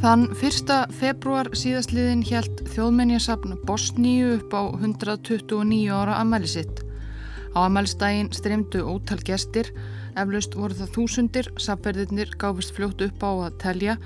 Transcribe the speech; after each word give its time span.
Þann 0.00 0.30
1. 0.32 0.70
februar 0.96 1.50
síðastliðin 1.52 2.22
hjælt 2.24 2.62
þjóðmenjasafn 2.72 3.58
Bosníu 3.68 4.30
upp 4.38 4.54
á 4.56 4.72
129 4.72 5.90
ára 5.92 6.14
amæli 6.22 6.48
sitt. 6.48 6.80
Á 7.52 7.68
amælstægin 7.68 8.30
streymdu 8.32 8.80
ótal 8.80 9.20
gestir, 9.20 9.68
eflaust 10.16 10.56
voru 10.56 10.78
það 10.78 10.94
þúsundir, 10.96 11.52
safverðirnir 11.60 12.32
gáfist 12.40 12.72
fljótt 12.72 13.04
upp 13.10 13.20
á 13.20 13.32
að 13.50 13.60
telja, 13.60 13.98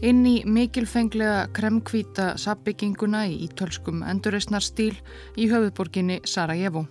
inn 0.00 0.24
í 0.24 0.38
mikilfenglega 0.48 1.50
kremkvíta 1.52 2.38
safbygginguna 2.40 3.26
í 3.28 3.42
ítölskum 3.44 4.00
endurreysnarstíl 4.00 4.94
í 5.36 5.52
höfuborginni 5.52 6.22
Sarajevo. 6.24 6.86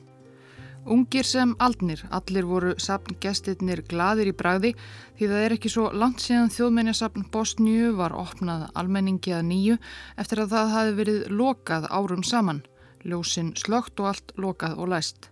Ungir 0.83 1.23
sem 1.23 1.53
aldnir, 1.63 2.01
allir 2.11 2.43
voru 2.43 2.73
sapngestirnir 2.75 3.85
gladir 3.87 4.27
í 4.27 4.33
bragði 4.35 4.73
því 5.15 5.29
það 5.31 5.43
er 5.43 5.53
ekki 5.55 5.69
svo 5.71 5.85
langt 5.95 6.19
síðan 6.19 6.51
þjóðmenjasapn 6.51 7.23
Bosníu 7.31 7.93
var 7.95 8.11
opnað 8.19 8.65
almenningi 8.75 9.31
að 9.31 9.45
nýju 9.47 9.77
eftir 10.19 10.41
að 10.43 10.57
það 10.57 10.73
hafi 10.73 10.97
verið 10.97 11.21
lokað 11.31 11.87
árum 11.87 12.27
saman, 12.27 12.59
ljósinn 13.07 13.53
slögt 13.55 14.03
og 14.03 14.11
allt 14.11 14.35
lokað 14.35 14.75
og 14.75 14.91
læst. 14.91 15.29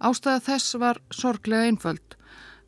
Ástæða 0.00 0.40
þess 0.48 0.80
var 0.80 1.02
sorglega 1.12 1.68
einföld. 1.68 2.16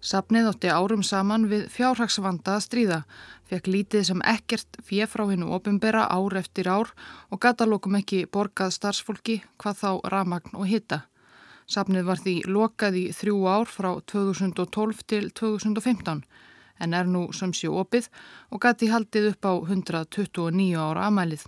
Sapnið 0.05 0.53
átti 0.53 0.69
árum 0.69 1.03
saman 1.03 1.49
við 1.49 1.67
fjárhagsvanda 1.73 2.59
að 2.59 2.65
stríða, 2.69 3.03
fekk 3.49 3.73
lítið 3.73 4.09
sem 4.13 4.25
ekkert 4.37 4.83
fjef 4.85 5.17
frá 5.17 5.25
hennu 5.33 5.49
opimbera 5.57 6.05
ár 6.13 6.37
eftir 6.37 6.69
ár 6.69 6.93
og 7.33 7.41
gata 7.41 7.65
lókum 7.65 7.97
ekki 7.97 8.27
borgað 8.29 8.77
starfsfólki 8.77 9.41
hvað 9.57 9.81
þá 9.81 9.91
ramagn 10.13 10.61
og 10.61 10.69
hitta. 10.69 11.07
Safnið 11.67 12.05
var 12.07 12.21
því 12.23 12.35
lokað 12.47 12.99
í 13.01 13.05
þrjú 13.17 13.39
ár 13.51 13.67
frá 13.67 13.91
2012 14.13 15.03
til 15.11 15.31
2015 15.35 16.23
en 16.81 16.95
er 16.95 17.09
nú 17.11 17.27
sem 17.35 17.53
sé 17.57 17.71
opið 17.73 18.09
og 18.53 18.63
gati 18.63 18.91
haldið 18.93 19.31
upp 19.33 19.49
á 19.51 19.53
129 19.57 20.77
ára 20.79 21.09
amælið. 21.11 21.47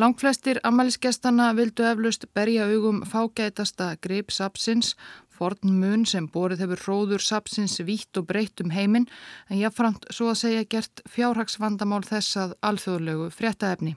Langflestir 0.00 0.60
amælisgestana 0.64 1.50
vildu 1.58 1.84
eflaust 1.84 2.28
berja 2.34 2.68
augum 2.70 3.00
fágætasta 3.04 3.96
greip 4.04 4.30
sapsins, 4.30 4.94
forn 5.28 5.74
mun 5.80 6.04
sem 6.06 6.28
borið 6.28 6.62
hefur 6.64 6.84
hróður 6.84 7.24
sapsins 7.24 7.80
vítt 7.88 8.20
og 8.20 8.28
breytt 8.28 8.60
um 8.62 8.70
heiminn 8.70 9.08
en 9.48 9.58
jáfnframt 9.60 10.06
svo 10.14 10.30
að 10.30 10.40
segja 10.44 10.68
gert 10.76 11.02
fjárhagsvandamál 11.08 12.04
þess 12.06 12.36
að 12.36 12.54
alþjóðlegu 12.70 13.28
fréttaefni. 13.34 13.96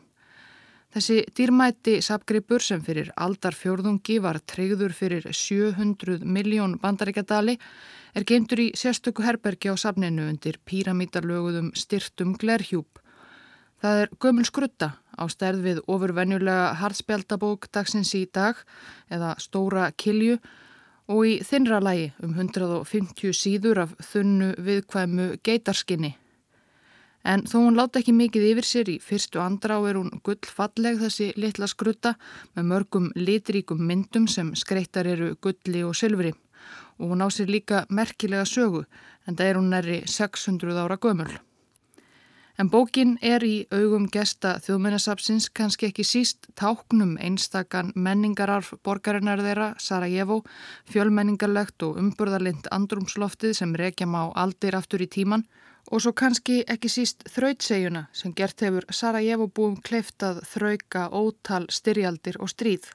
Þessi 0.94 1.24
dýrmæti 1.34 1.96
sapgripur 2.06 2.62
sem 2.62 2.82
fyrir 2.86 3.08
aldarfjörðungi 3.18 4.20
var 4.22 4.38
treyður 4.46 4.94
fyrir 4.94 5.26
700 5.26 6.22
miljón 6.22 6.76
bandaríkjadali 6.84 7.56
er 8.14 8.26
geimtur 8.30 8.62
í 8.62 8.68
sérstöku 8.78 9.26
herbergi 9.26 9.74
á 9.74 9.76
sapninu 9.76 10.28
undir 10.30 10.60
píramítarlöguðum 10.70 11.72
styrtum 11.74 12.36
glerhjúp. 12.38 13.02
Það 13.82 14.04
er 14.04 14.14
gömul 14.22 14.46
skrutta 14.46 14.94
á 15.18 15.24
stærð 15.34 15.66
við 15.66 15.84
ofurvenjulega 15.90 16.76
harðspjaldabók 16.78 17.72
dagsins 17.74 18.14
í 18.14 18.28
dag 18.30 18.62
eða 19.10 19.34
stóra 19.42 19.90
kilju 19.98 20.38
og 21.10 21.26
í 21.26 21.40
þinra 21.42 21.82
lægi 21.82 22.12
um 22.22 22.38
150 22.38 23.34
síður 23.34 23.88
af 23.88 23.98
þunnu 24.14 24.54
viðkvæmu 24.62 25.32
geitarskinni. 25.42 26.20
En 27.24 27.46
þó 27.48 27.62
hún 27.62 27.78
láta 27.80 28.02
ekki 28.02 28.12
mikið 28.16 28.50
yfir 28.50 28.68
sér 28.68 28.90
í 28.92 28.98
fyrstu 29.00 29.40
andrá 29.40 29.78
er 29.88 29.96
hún 29.96 30.12
gullfalleg 30.28 31.00
þessi 31.00 31.30
litla 31.40 31.70
skrutta 31.72 32.18
með 32.56 32.68
mörgum 32.72 33.12
litríkum 33.16 33.80
myndum 33.80 34.28
sem 34.28 34.52
skreittar 34.60 35.08
eru 35.08 35.36
gulli 35.40 35.86
og 35.88 35.96
sylfri 35.96 36.34
og 37.00 37.10
hún 37.10 37.24
á 37.24 37.28
sér 37.32 37.50
líka 37.50 37.86
merkilega 37.90 38.46
sögu 38.46 38.84
en 39.28 39.36
það 39.36 39.48
er 39.48 39.58
hún 39.58 39.72
næri 39.72 39.98
600 40.08 40.78
ára 40.84 40.98
gömul. 40.98 41.32
En 42.60 42.70
bókin 42.70 43.16
er 43.26 43.42
í 43.42 43.66
augum 43.74 44.06
gesta 44.14 44.60
þjóðmennasapsins 44.62 45.48
kannski 45.58 45.88
ekki 45.90 46.04
síst 46.06 46.52
táknum 46.60 47.16
einstakann 47.18 47.90
menningararf 47.96 48.76
borgarinnar 48.86 49.42
þeirra, 49.42 49.72
Sarajevo, 49.82 50.44
fjölmenningarlegt 50.86 51.82
og 51.88 51.98
umburðarlind 51.98 52.70
andrumsloftið 52.70 53.56
sem 53.58 53.74
rekja 53.74 54.06
má 54.06 54.28
aldir 54.36 54.78
aftur 54.78 55.02
í 55.02 55.10
tíman 55.10 55.48
Og 55.92 56.02
svo 56.02 56.14
kannski 56.16 56.62
ekki 56.74 56.90
síst 56.90 57.26
þrautsegjuna 57.34 58.08
sem 58.16 58.34
gert 58.34 58.64
hefur 58.66 58.88
Sarajevo 58.90 59.50
búum 59.50 59.76
kleiftað 59.84 60.42
þrauka, 60.48 61.10
ótal, 61.12 61.68
styrjaldir 61.70 62.40
og 62.40 62.52
stríð. 62.54 62.88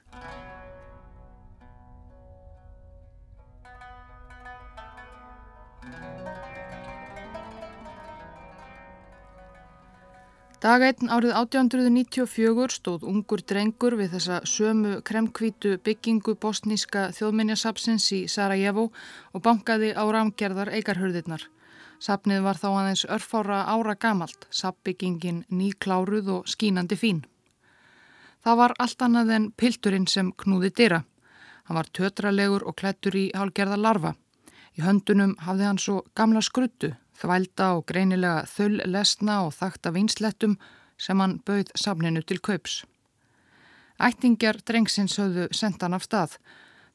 Dagætn 10.59 11.07
árið 11.07 11.31
1894 11.39 12.73
stóð 12.75 13.05
ungur 13.07 13.39
drengur 13.47 13.95
við 13.95 14.17
þessa 14.17 14.39
sömu 14.43 14.97
kremkvítu 15.07 15.77
byggingu 15.85 16.33
bosníska 16.35 17.05
þjóðminjasapsins 17.15 18.09
í 18.17 18.19
Sarajevo 18.27 18.89
og 19.31 19.45
bankaði 19.45 19.93
á 19.95 20.03
ramgerðar 20.03 20.73
eigarhörðirnar. 20.75 21.47
Sapnið 21.99 22.45
var 22.45 22.55
þá 22.55 22.67
aðeins 22.69 23.03
örfára 23.11 23.59
ára 23.67 23.95
gamalt, 23.99 24.47
sapbyggingin 24.49 25.43
nýkláruð 25.51 26.29
og 26.37 26.47
skínandi 26.47 26.95
fín. 26.95 27.25
Það 28.39 28.59
var 28.61 28.73
allt 28.79 29.03
annað 29.03 29.33
en 29.35 29.47
pilturinn 29.51 30.07
sem 30.07 30.31
knúði 30.31 30.71
dyra. 30.77 31.01
Hann 31.67 31.75
var 31.75 31.89
tötralegur 31.91 32.63
og 32.63 32.77
klættur 32.79 33.17
í 33.19 33.25
hálgerða 33.35 33.77
larfa. 33.77 34.13
Í 34.79 34.83
höndunum 34.85 35.35
hafði 35.43 35.67
hann 35.67 35.81
svo 35.83 35.97
gamla 36.15 36.41
skruttu, 36.41 36.93
þvælda 37.19 37.73
og 37.75 37.85
greinilega 37.91 38.45
þöll 38.47 38.79
lesna 38.87 39.41
og 39.43 39.51
þakta 39.57 39.91
vinslettum 39.91 40.55
sem 40.97 41.19
hann 41.19 41.41
bauð 41.43 41.73
sapninu 41.75 42.23
til 42.23 42.39
kaups. 42.39 42.85
Ættingjar 43.99 44.61
drengsins 44.63 45.19
höfðu 45.19 45.49
sendan 45.51 45.97
af 45.97 46.07
stað 46.07 46.39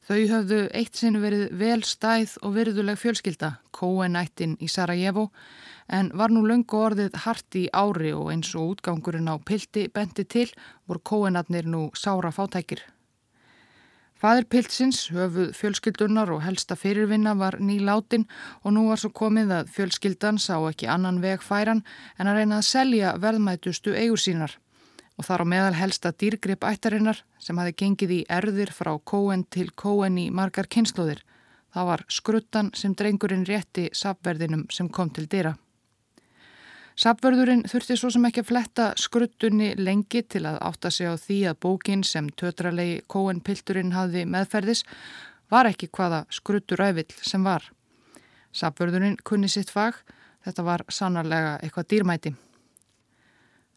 Þau 0.05 0.19
höfðu 0.29 0.57
eitt 0.77 0.99
sinn 0.99 1.15
verið 1.17 1.47
vel 1.57 1.79
stæð 1.81 2.35
og 2.45 2.51
virðuleg 2.53 2.99
fjölskylda, 3.01 3.55
Kóenættin 3.73 4.51
í 4.61 4.67
Sarajevo, 4.69 5.31
en 5.89 6.11
var 6.13 6.29
nú 6.29 6.43
löngu 6.45 6.77
orðið 6.77 7.15
hart 7.23 7.57
í 7.57 7.63
ári 7.73 8.11
og 8.13 8.29
eins 8.29 8.51
og 8.53 8.75
útgangurinn 8.75 9.31
á 9.33 9.41
pildi 9.41 9.87
bendi 9.89 10.27
til 10.29 10.51
voru 10.85 11.01
Kóenatnir 11.09 11.65
nú 11.65 11.87
sára 11.97 12.29
fátækir. 12.29 12.83
Fadir 14.13 14.45
pildsins, 14.45 15.07
höfuð 15.09 15.55
fjölskyldunar 15.57 16.29
og 16.35 16.43
helsta 16.45 16.77
fyrirvinna 16.77 17.33
var 17.41 17.57
nýlátin 17.57 18.27
og 18.61 18.77
nú 18.77 18.85
var 18.91 19.01
svo 19.01 19.09
komið 19.09 19.55
að 19.57 19.73
fjölskyldan 19.73 20.37
sá 20.37 20.59
ekki 20.69 20.85
annan 20.85 21.17
veg 21.25 21.41
færan 21.41 21.81
en 22.19 22.29
að 22.29 22.43
reyna 22.43 22.61
að 22.61 22.69
selja 22.69 23.17
verðmætustu 23.25 23.97
eigur 23.97 24.21
sínar 24.21 24.53
og 25.15 25.27
þar 25.27 25.43
á 25.43 25.51
meðal 25.51 25.75
helsta 25.79 26.11
dýrgrip 26.11 26.65
ættarinnar 26.67 27.21
sem 27.39 27.57
hafi 27.57 27.75
gengið 27.79 28.15
í 28.17 28.21
erðir 28.31 28.71
frá 28.75 28.93
kóen 28.99 29.45
til 29.49 29.69
kóen 29.71 30.17
í 30.19 30.29
margar 30.31 30.67
kynnslóðir. 30.67 31.21
Það 31.75 31.89
var 31.91 32.05
skruttan 32.07 32.71
sem 32.75 32.95
drengurinn 32.95 33.47
rétti 33.47 33.89
sapverðinum 33.95 34.67
sem 34.71 34.89
kom 34.89 35.09
til 35.11 35.27
dýra. 35.31 35.55
Sapverðurinn 36.95 37.65
þurfti 37.67 37.97
svo 37.99 38.07
sem 38.13 38.23
ekki 38.23 38.39
að 38.45 38.49
fletta 38.53 38.83
skruttunni 38.99 39.73
lengi 39.75 40.21
til 40.31 40.45
að 40.47 40.61
átta 40.63 40.91
sig 40.91 41.11
á 41.11 41.19
því 41.19 41.39
að 41.49 41.59
bókin 41.65 42.05
sem 42.07 42.29
tötralegi 42.39 43.01
kóenpilturinn 43.11 43.91
hafi 43.91 44.23
meðferðis 44.23 44.85
var 45.51 45.67
ekki 45.67 45.91
hvaða 45.91 46.23
skrutturævill 46.31 47.11
sem 47.19 47.43
var. 47.43 47.67
Sapverðurinn 48.55 49.19
kunni 49.27 49.51
sitt 49.51 49.73
fag, 49.75 49.99
þetta 50.47 50.63
var 50.63 50.85
sannarlega 50.87 51.57
eitthvað 51.59 51.91
dýrmæti. 51.91 52.35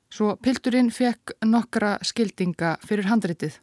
Svo 0.08 0.36
pilturinn 0.40 0.88
fekk 0.88 1.34
nokkra 1.44 1.98
skildinga 2.02 2.78
fyrir 2.88 3.10
handritið. 3.10 3.58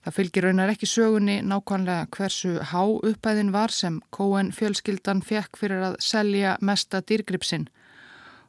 Það 0.00 0.14
fylgir 0.16 0.46
raunar 0.46 0.70
ekki 0.72 0.88
sögunni 0.88 1.40
nákvæmlega 1.44 2.06
hversu 2.14 2.52
há 2.70 2.82
uppæðin 2.86 3.50
var 3.52 3.74
sem 3.74 3.98
Cohen 4.14 4.52
fjölskyldan 4.54 5.20
fekk 5.26 5.58
fyrir 5.60 5.82
að 5.90 5.98
selja 6.00 6.54
mesta 6.62 7.02
dýrgripsinn. 7.02 7.66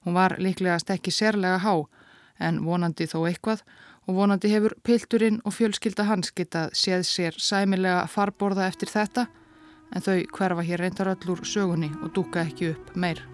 Hún 0.06 0.16
var 0.16 0.38
líklegast 0.38 0.94
ekki 0.94 1.12
sérlega 1.12 1.58
há 1.66 1.74
en 2.40 2.62
vonandi 2.66 3.10
þó 3.10 3.26
eitthvað 3.26 3.66
og 4.08 4.16
vonandi 4.22 4.54
hefur 4.54 4.78
pilturinn 4.86 5.42
og 5.44 5.58
fjölskylda 5.58 6.08
hans 6.08 6.32
getað 6.38 6.72
séð 6.78 7.06
sér 7.10 7.38
sæmilega 7.38 8.08
farborða 8.08 8.70
eftir 8.70 8.94
þetta 8.94 9.28
en 9.92 10.06
þau 10.06 10.18
hverfa 10.38 10.66
hér 10.66 10.86
reyndar 10.86 11.14
öllur 11.18 11.44
sögunni 11.46 11.92
og 12.02 12.14
dúka 12.16 12.46
ekki 12.46 12.76
upp 12.76 12.96
meir. 12.96 13.26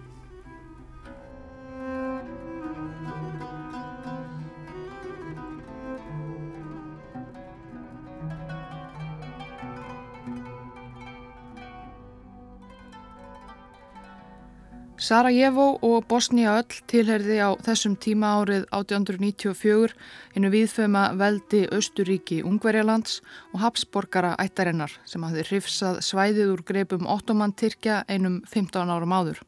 Sarajevo 14.98 15.76
og 15.86 16.08
Bosnia 16.10 16.56
öll 16.58 16.80
tilherði 16.90 17.36
á 17.38 17.54
þessum 17.62 17.92
tíma 18.02 18.32
árið 18.40 18.64
1894 18.74 19.92
innu 20.34 20.48
viðföma 20.50 21.02
veldi 21.20 21.60
Östuríki 21.70 22.40
Ungverjalands 22.42 23.20
og 23.52 23.62
Habsborgara 23.62 24.32
ættarinnar 24.42 24.96
sem 25.06 25.22
hafði 25.22 25.44
hrifsað 25.46 26.00
svæðið 26.02 26.50
úr 26.56 26.64
greipum 26.66 27.06
ottoman 27.06 27.54
Tyrkja 27.54 28.00
einum 28.10 28.40
15 28.50 28.90
árum 28.90 29.14
áður. 29.14 29.38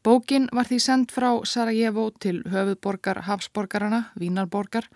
Bókin 0.00 0.48
var 0.56 0.64
því 0.64 0.80
sendt 0.80 1.12
frá 1.12 1.28
Sarajevo 1.44 2.08
til 2.16 2.40
höfuðborgar 2.48 3.26
Hafsborgarana, 3.28 4.06
Vínarborgar 4.16 4.88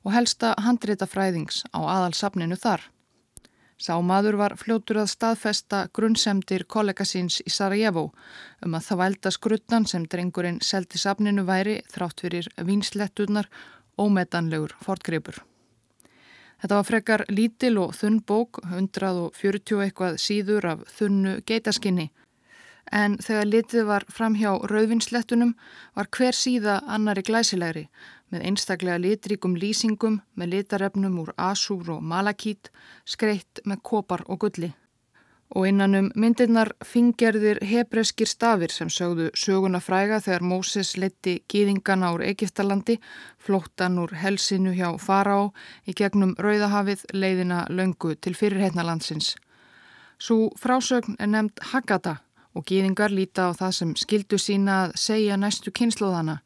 og 0.00 0.16
helsta 0.16 0.56
handrétafræðings 0.64 1.66
á 1.76 1.84
aðalsafninu 1.84 2.56
þar. 2.56 2.88
Sámaður 3.84 4.38
var 4.40 4.54
fljótur 4.56 5.02
að 5.02 5.10
staðfesta 5.12 5.78
grunnsemdir 5.92 6.62
kollega 6.74 7.04
síns 7.04 7.42
í 7.44 7.50
Sarajevo 7.52 8.06
um 8.64 8.76
að 8.78 8.86
það 8.86 9.00
vælda 9.02 9.32
skruttan 9.34 9.86
sem 9.90 10.06
drengurinn 10.08 10.62
seldi 10.64 11.00
safninu 11.02 11.44
væri 11.44 11.74
þrátt 11.92 12.24
fyrir 12.24 12.48
vinsletturnar 12.70 13.50
ómetanlegur 14.00 14.72
fortgripur. 14.86 15.42
Þetta 16.62 16.78
var 16.78 16.88
frekar 16.88 17.26
lítil 17.28 17.76
og 17.82 17.92
þunn 17.98 18.22
bók, 18.24 18.62
140 18.64 19.84
eitthvað 19.84 20.16
síður 20.22 20.70
af 20.72 20.86
þunnu 20.96 21.40
geitaskinni 21.44 22.08
en 22.92 23.18
þegar 23.20 23.50
litið 23.50 23.86
var 23.88 24.04
fram 24.12 24.36
hjá 24.36 24.50
rauðvinslettunum 24.70 25.54
var 25.96 26.08
hver 26.08 26.36
síða 26.36 26.80
annari 26.88 27.24
glæsilegri 27.26 27.88
með 28.34 28.48
einstaklega 28.50 28.98
litríkum 28.98 29.54
lýsingum 29.54 30.20
með 30.34 30.56
litarefnum 30.56 31.20
úr 31.22 31.34
asúr 31.38 31.94
og 31.96 32.02
malakít 32.02 32.72
skreitt 33.06 33.62
með 33.64 33.84
kopar 33.86 34.24
og 34.26 34.42
gulli. 34.42 34.72
Og 35.54 35.68
innanum 35.68 36.08
myndirnar 36.18 36.72
fingerðir 36.82 37.60
hebreskir 37.62 38.26
stafir 38.26 38.72
sem 38.74 38.88
sögðu 38.90 39.28
söguna 39.38 39.78
fræga 39.78 40.18
þegar 40.24 40.42
Móses 40.50 40.96
leti 40.98 41.36
gýðingana 41.52 42.10
úr 42.16 42.24
Egiptalandi, 42.26 42.96
flóttan 43.38 44.00
úr 44.02 44.16
helsinu 44.18 44.72
hjá 44.74 44.88
Fará 44.98 45.52
í 45.86 45.94
gegnum 45.94 46.34
Rauðahafið 46.40 47.06
leiðina 47.14 47.66
löngu 47.70 48.16
til 48.18 48.34
fyrirheitnalandsins. 48.34 49.36
Svo 50.18 50.50
frásögn 50.58 51.20
er 51.20 51.30
nefnd 51.30 51.62
Hagata 51.70 52.16
og 52.54 52.66
gýðingar 52.66 53.14
líta 53.14 53.50
á 53.50 53.52
það 53.54 53.72
sem 53.78 53.94
skildu 53.98 54.38
sína 54.40 54.84
að 54.86 54.96
segja 55.04 55.38
næstu 55.38 55.70
kynnslóðana 55.74 56.40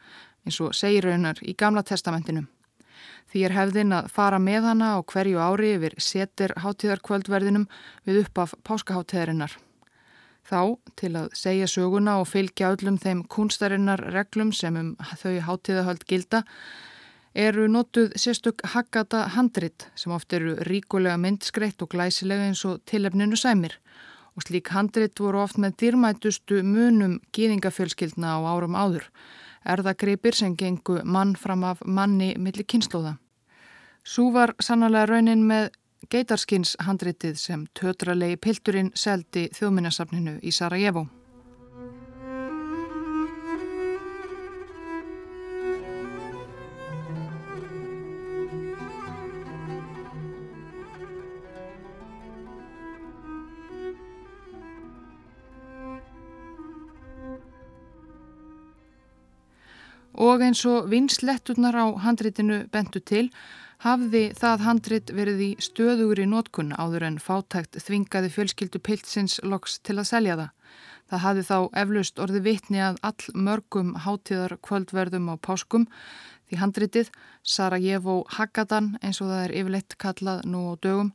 eins 0.48 0.60
og 0.64 0.74
segir 0.76 1.06
raunar 1.06 1.38
í 1.44 1.54
Gamla 1.58 1.84
testamentinu. 1.86 2.46
Því 3.28 3.44
er 3.44 3.54
hefðin 3.54 3.92
að 3.92 4.10
fara 4.12 4.40
með 4.40 4.70
hana 4.70 4.94
á 4.96 4.98
hverju 5.04 5.38
ári 5.38 5.74
yfir 5.76 5.96
setir 6.00 6.54
hátíðarkvöldverðinum 6.56 7.68
við 8.08 8.22
upp 8.24 8.40
af 8.44 8.54
páskaháttíðarinnar. 8.64 9.52
Þá, 10.48 10.80
til 10.96 11.12
að 11.20 11.34
segja 11.36 11.68
söguna 11.68 12.16
og 12.22 12.30
fylgja 12.30 12.72
öllum 12.72 12.96
þeim 12.96 13.26
kunstarinnar 13.28 14.00
reglum 14.14 14.54
sem 14.56 14.78
um 14.80 14.94
þau 15.20 15.34
hátíðahöld 15.44 16.06
gilda, 16.08 16.40
eru 17.36 17.66
notuð 17.68 18.14
sérstök 18.16 18.64
haggata 18.72 19.26
handrit 19.34 19.90
sem 19.94 20.14
oft 20.16 20.32
eru 20.32 20.56
ríkulega 20.64 21.20
myndskreitt 21.20 21.84
og 21.84 21.92
glæsilega 21.92 22.48
eins 22.48 22.64
og 22.64 22.80
tilefninu 22.88 23.36
sæmir 23.36 23.76
og 24.38 24.46
slík 24.46 24.72
handrit 24.72 25.20
voru 25.20 25.42
oft 25.42 25.58
með 25.60 25.76
dýrmætustu 25.82 26.62
munum 26.64 27.18
gýðingafjölskyldna 27.36 28.38
á 28.38 28.48
árum 28.48 28.78
áður 28.78 29.10
erðagripir 29.68 30.34
sem 30.34 30.56
gengu 30.56 31.00
mann 31.04 31.36
fram 31.36 31.64
af 31.64 31.84
manni 31.84 32.34
millir 32.38 32.66
kynnslóða. 32.66 33.18
Sú 34.04 34.30
var 34.32 34.54
sannlega 34.60 35.06
raunin 35.06 35.44
með 35.48 35.70
geitarskins 36.10 36.76
handritið 36.80 37.36
sem 37.36 37.66
tötralegi 37.74 38.38
pilturinn 38.40 38.92
seldi 38.94 39.48
þjóðminnarsafninu 39.58 40.38
í 40.42 40.54
Sarajevo. 40.54 41.06
Og 60.18 60.42
eins 60.42 60.64
og 60.66 60.90
vinsletturnar 60.90 61.78
á 61.78 61.86
handritinu 62.02 62.64
bentu 62.72 63.00
til 63.00 63.28
hafði 63.84 64.24
það 64.34 64.64
handrit 64.66 65.10
verið 65.14 65.42
í 65.44 65.50
stöðugur 65.62 66.18
í 66.18 66.26
nótkunn 66.26 66.74
áður 66.74 67.06
en 67.06 67.18
fátækt 67.22 67.78
þvingaði 67.84 68.32
fjölskyldu 68.34 68.80
pilsins 68.82 69.38
loks 69.46 69.78
til 69.86 70.00
að 70.00 70.10
selja 70.10 70.38
það. 70.40 70.50
Það 71.08 71.24
hafði 71.24 71.44
þá 71.48 71.58
eflaust 71.82 72.18
orði 72.20 72.40
vitni 72.44 72.82
að 72.84 72.98
all 73.06 73.36
mörgum 73.46 73.94
hátíðar 74.04 74.58
kvöldverðum 74.66 75.30
á 75.32 75.34
páskum 75.38 75.86
því 76.48 76.60
handritið 76.62 77.14
Sarajevo 77.46 78.20
Haggadan 78.34 78.96
eins 79.02 79.22
og 79.22 79.30
það 79.30 79.44
er 79.46 79.56
yfirleitt 79.62 79.96
kallað 80.02 80.44
nú 80.50 80.66
á 80.68 80.74
dögum 80.82 81.14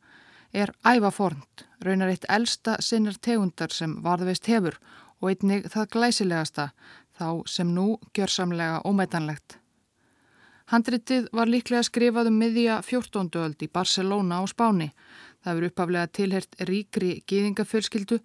er 0.53 0.69
ævafornt, 0.85 1.65
raunar 1.81 2.11
eitt 2.13 2.27
elsta 2.29 2.77
sinnar 2.79 3.17
tegundar 3.17 3.73
sem 3.73 3.97
varðveist 4.06 4.47
hefur 4.47 4.77
og 5.23 5.31
einnig 5.31 5.69
það 5.73 5.89
glæsilegasta 5.95 6.67
þá 7.19 7.44
sem 7.50 7.69
nú 7.74 7.98
gjörsamlega 8.15 8.81
ómætanlegt. 8.88 9.57
Handritið 10.71 11.27
var 11.36 11.51
líklega 11.51 11.83
skrifað 11.83 12.31
um 12.31 12.39
miðja 12.39 12.80
14. 12.81 13.30
öld 13.44 13.62
í 13.62 13.69
Barcelona 13.69 14.39
á 14.39 14.44
Spáni. 14.48 14.89
Það 15.44 15.60
verið 15.60 15.74
uppaflega 15.74 16.12
tilhert 16.18 16.57
ríkri 16.69 17.12
gýðingafölskyldu, 17.27 18.19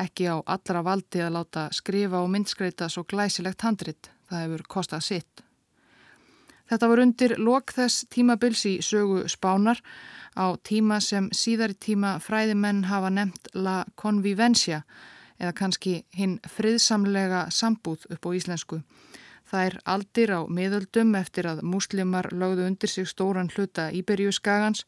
ekki 0.00 0.26
á 0.32 0.40
allra 0.40 0.82
valdi 0.82 1.20
að 1.20 1.36
láta 1.36 1.68
skrifa 1.70 2.22
og 2.24 2.32
myndskreita 2.32 2.88
svo 2.88 3.04
glæsilegt 3.04 3.62
handrit. 3.62 4.10
Það 4.30 4.46
hefur 4.46 4.68
kostað 4.74 5.04
sitt. 5.06 5.44
Þetta 6.72 6.88
var 6.88 7.02
undir 7.02 7.36
lok 7.36 7.74
þess 7.76 8.06
tímabils 8.08 8.64
í 8.64 8.78
sögu 8.80 9.26
Spánar 9.28 9.82
á 10.32 10.56
tíma 10.64 11.02
sem 11.04 11.28
síðari 11.28 11.76
tíma 11.76 12.16
fræðimenn 12.24 12.86
hafa 12.88 13.10
nefnt 13.12 13.50
La 13.52 13.82
Convivencia 14.00 14.80
eða 15.42 15.52
kannski 15.58 15.94
hinn 16.14 16.38
friðsamlega 16.46 17.48
sambúð 17.50 18.06
upp 18.14 18.26
á 18.26 18.30
íslensku. 18.38 18.82
Það 19.50 19.66
er 19.68 19.78
aldir 19.94 20.30
á 20.32 20.40
miðöldum 20.48 21.16
eftir 21.18 21.48
að 21.50 21.64
múslimar 21.66 22.30
lögðu 22.32 22.68
undir 22.70 22.88
sig 22.88 23.08
stóran 23.10 23.50
hluta 23.52 23.90
Íberjúskagans 23.90 24.86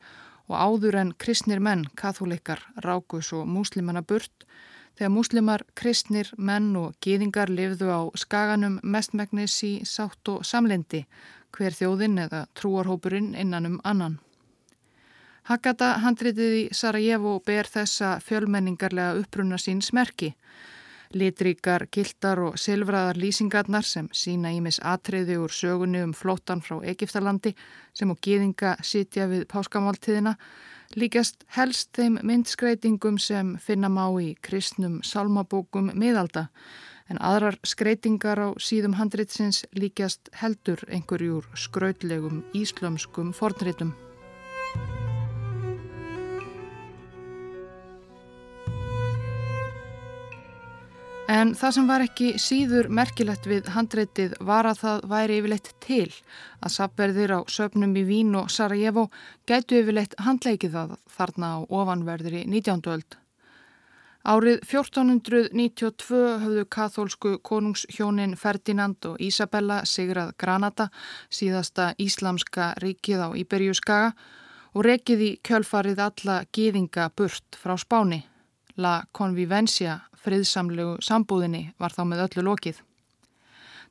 og 0.48 0.56
áður 0.56 1.00
en 1.00 1.12
kristnir 1.18 1.60
menn, 1.60 1.84
katholikar, 1.96 2.62
rákus 2.76 3.32
og 3.32 3.48
múslimanna 3.50 4.04
burt 4.06 4.46
þegar 4.94 5.10
múslimar, 5.10 5.64
kristnir, 5.74 6.30
menn 6.38 6.74
og 6.78 6.94
gýðingar 7.02 7.50
lifðu 7.50 7.90
á 7.90 8.00
skaganum 8.14 8.78
mestmægnis 8.82 9.56
í 9.66 9.72
sátt 9.88 10.30
og 10.30 10.44
samlendi 10.46 11.04
hver 11.54 11.74
þjóðin 11.74 12.20
eða 12.26 12.46
trúarhópurinn 12.54 13.34
innan 13.34 13.66
um 13.66 13.80
annan. 13.84 14.20
Hakata 15.44 15.98
handritið 16.00 16.54
í 16.56 16.62
Sarajevo 16.72 17.34
ber 17.44 17.68
þessa 17.68 18.14
fjölmenningarlega 18.24 19.18
uppruna 19.20 19.58
sín 19.60 19.82
smerki. 19.84 20.30
Litríkar, 21.14 21.84
gildar 21.92 22.40
og 22.42 22.54
silfraðar 22.58 23.20
lýsingarnar 23.20 23.84
sem 23.84 24.08
sína 24.08 24.54
ímis 24.56 24.80
atriði 24.80 25.36
úr 25.38 25.52
sögunni 25.52 26.00
um 26.02 26.14
flóttan 26.16 26.62
frá 26.64 26.78
Egiptalandi 26.88 27.52
sem 27.92 28.10
og 28.10 28.22
gýðinga 28.24 28.78
sitja 28.82 29.28
við 29.28 29.44
páskamáltiðina 29.52 30.32
líkast 30.96 31.44
helst 31.58 31.92
þeim 31.98 32.16
myndskreitingum 32.24 33.20
sem 33.20 33.54
finna 33.60 33.92
má 33.92 34.06
í 34.22 34.32
kristnum 34.40 35.02
salmabókum 35.04 35.92
miðalda 35.92 36.48
en 37.12 37.20
aðrar 37.20 37.60
skreitingar 37.68 38.40
á 38.40 38.48
síðum 38.56 38.96
handritsins 38.96 39.66
líkast 39.76 40.32
heldur 40.40 40.80
einhverjúr 40.88 41.46
skrautlegum 41.52 42.42
íslömskum 42.56 43.36
fornritum. 43.36 43.92
En 51.24 51.54
það 51.56 51.70
sem 51.72 51.86
var 51.88 52.02
ekki 52.04 52.26
síður 52.36 52.90
merkilegt 52.92 53.46
við 53.48 53.68
handreitið 53.72 54.34
var 54.44 54.66
að 54.68 54.80
það 54.82 55.04
væri 55.08 55.38
yfirleitt 55.40 55.70
til 55.80 56.10
að 56.60 56.74
sapverðir 56.74 57.32
á 57.32 57.40
söpnum 57.48 57.94
í 57.96 58.02
Vín 58.04 58.34
og 58.36 58.50
Sarajevo 58.52 59.06
gætu 59.48 59.78
yfirleitt 59.80 60.18
handleikið 60.20 60.76
það 60.76 60.92
þarna 61.16 61.48
á 61.56 61.58
ofanverðir 61.64 62.36
í 62.42 62.44
19. 62.44 62.84
öld. 62.92 63.16
Árið 64.24 64.60
1492 64.68 66.20
höfðu 66.44 66.66
kathólsku 66.68 67.34
konungshjónin 67.44 68.36
Ferdinand 68.36 69.08
og 69.08 69.20
Isabella 69.20 69.82
sigrað 69.88 70.36
Granada, 70.36 70.90
síðasta 71.32 71.94
íslamska 72.00 72.74
ríkið 72.84 73.24
á 73.24 73.28
Íberjúskaga 73.32 74.12
og 74.76 74.84
rekið 74.84 75.24
í 75.24 75.34
kjölfarið 75.40 76.04
alla 76.04 76.42
gýðinga 76.52 77.10
burt 77.16 77.56
frá 77.56 77.78
Spáni. 77.80 78.26
La 78.76 79.04
Convivencia 79.12 80.02
friðsamlegu 80.24 80.98
sambúðinni 81.04 81.68
var 81.78 81.94
þá 81.94 82.02
með 82.08 82.26
öllu 82.28 82.48
lokið. 82.48 82.80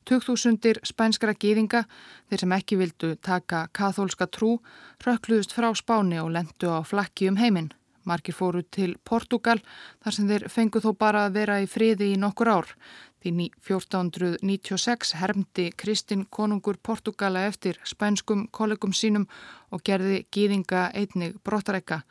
2000 0.10 0.82
spænskra 0.84 1.34
gýðinga, 1.40 1.86
þeir 2.28 2.44
sem 2.44 2.56
ekki 2.58 2.80
vildu 2.80 3.14
taka 3.24 3.68
kathólska 3.76 4.28
trú, 4.28 4.58
rökkluðust 5.06 5.56
frá 5.56 5.70
Spáni 5.78 6.20
og 6.20 6.34
lendu 6.36 6.68
á 6.68 6.84
flakki 6.84 7.30
um 7.32 7.40
heiminn. 7.40 7.72
Markir 8.04 8.36
fóru 8.36 8.66
til 8.68 8.98
Portugal 9.08 9.62
þar 10.04 10.16
sem 10.16 10.28
þeir 10.28 10.50
fengu 10.52 10.82
þó 10.84 10.92
bara 11.00 11.24
að 11.26 11.38
vera 11.40 11.62
í 11.64 11.70
friði 11.72 12.12
í 12.12 12.20
nokkur 12.20 12.52
ár. 12.52 12.74
Því 13.24 13.48
1496 13.64 15.14
hermdi 15.16 15.70
Kristinn 15.80 16.26
konungur 16.28 16.76
Portugala 16.84 17.46
eftir 17.48 17.80
spænskum 17.88 18.50
kollegum 18.52 18.92
sínum 18.92 19.30
og 19.72 19.86
gerði 19.88 20.26
gýðinga 20.36 20.90
einnig 20.92 21.40
brottarekka 21.48 22.02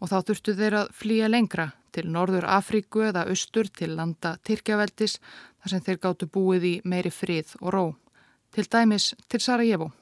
og 0.00 0.08
þá 0.08 0.22
þurftu 0.24 0.56
þeir 0.56 0.78
að 0.80 0.94
flýja 0.96 1.28
lengra 1.28 1.74
til 1.94 2.10
Norður 2.10 2.46
Afríku 2.50 3.04
eða 3.08 3.26
austur 3.30 3.70
til 3.70 3.94
landa 3.96 4.34
Tyrkjaveldis 4.44 5.18
þar 5.20 5.72
sem 5.72 5.84
þeir 5.86 6.00
gáttu 6.06 6.30
búið 6.30 6.70
í 6.70 6.74
meiri 6.84 7.12
frið 7.14 7.54
og 7.62 7.74
ró, 7.74 7.84
til 8.54 8.66
dæmis 8.70 9.12
til 9.28 9.40
Sarajevo. 9.40 9.92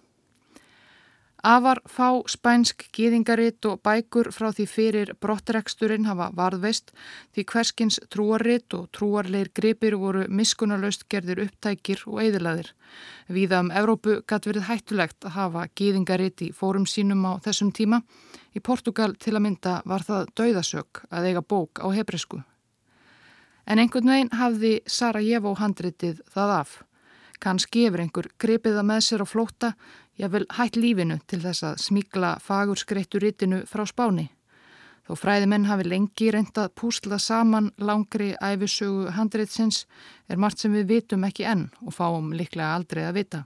Afar 1.43 1.81
fá 1.91 2.23
spænsk 2.31 2.85
gýðingaritt 2.95 3.67
og 3.67 3.81
bækur 3.83 4.29
frá 4.31 4.53
því 4.55 4.67
fyrir 4.71 5.09
brottreksturinn 5.19 6.05
hafa 6.07 6.29
varðveist 6.39 6.93
því 7.35 7.45
hverskins 7.51 7.97
trúaritt 8.15 8.77
og 8.79 8.85
trúarleir 8.95 9.51
gripir 9.51 9.97
voru 9.99 10.29
miskunarlaust 10.31 11.09
gerðir 11.11 11.41
upptækir 11.43 12.05
og 12.07 12.21
eðilaðir. 12.23 12.71
Víða 13.27 13.59
um 13.65 13.73
Evrópu 13.75 14.21
gæti 14.23 14.53
verið 14.53 14.69
hættulegt 14.69 15.27
að 15.27 15.35
hafa 15.35 15.65
gýðingaritt 15.75 16.45
í 16.47 16.53
fórum 16.55 16.87
sínum 16.87 17.27
á 17.27 17.43
þessum 17.43 17.75
tíma. 17.75 18.05
Í 18.55 18.63
Portugal 18.63 19.17
til 19.19 19.35
að 19.35 19.43
mynda 19.49 19.75
var 19.85 20.07
það 20.07 20.31
dauðasök 20.39 21.03
að 21.11 21.27
eiga 21.27 21.43
bók 21.43 21.83
á 21.83 21.91
hebrisku. 21.91 22.45
En 23.67 23.83
einhvern 23.83 24.15
veginn 24.15 24.33
hafði 24.39 24.77
Sarajevo 24.87 25.57
handritið 25.59 26.23
það 26.31 26.57
af. 26.61 26.79
Kanski 27.43 27.89
hefur 27.89 28.05
einhver 28.05 28.31
gripiða 28.39 28.87
með 28.87 29.01
sér 29.09 29.23
á 29.23 29.27
flóta 29.27 29.73
Vil 30.31 30.47
hætt 30.55 30.77
lífinu 30.79 31.17
til 31.27 31.41
þess 31.43 31.65
að 31.67 31.81
smíkla 31.83 32.37
fagur 32.39 32.79
skreittu 32.79 33.19
ritinu 33.19 33.65
frá 33.67 33.83
spáni. 33.89 34.29
Þó 35.03 35.17
fræðimenn 35.19 35.67
hafi 35.67 35.89
lengi 35.91 36.29
reyndað 36.31 36.75
púsla 36.79 37.19
saman 37.19 37.73
langri 37.83 38.37
æfisögu 38.39 39.11
handreitsins 39.17 39.83
er 40.31 40.39
margt 40.39 40.63
sem 40.63 40.75
við 40.77 40.93
vitum 40.93 41.27
ekki 41.27 41.49
enn 41.51 41.65
og 41.83 41.97
fáum 41.97 42.31
liklega 42.39 42.77
aldrei 42.77 43.03
að 43.09 43.19
vita. 43.19 43.41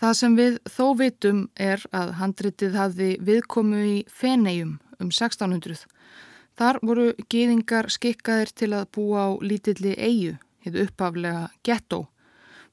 Það 0.00 0.16
sem 0.20 0.38
við 0.38 0.56
þó 0.64 0.86
vitum 0.98 1.44
er 1.60 1.84
að 1.92 2.14
handritið 2.22 2.80
hafði 2.80 3.10
viðkomu 3.20 3.84
í 3.84 3.98
Fenegjum 4.08 4.78
um 4.96 5.12
1600. 5.12 5.84
Þar 6.56 6.80
voru 6.82 7.06
gýðingar 7.28 7.90
skikkaðir 7.92 8.54
til 8.56 8.72
að 8.72 8.88
búa 8.96 9.28
á 9.28 9.30
lítilli 9.44 9.92
eigu, 9.98 10.38
hefðu 10.64 10.88
uppaflega 10.88 11.48
gettó 11.66 12.06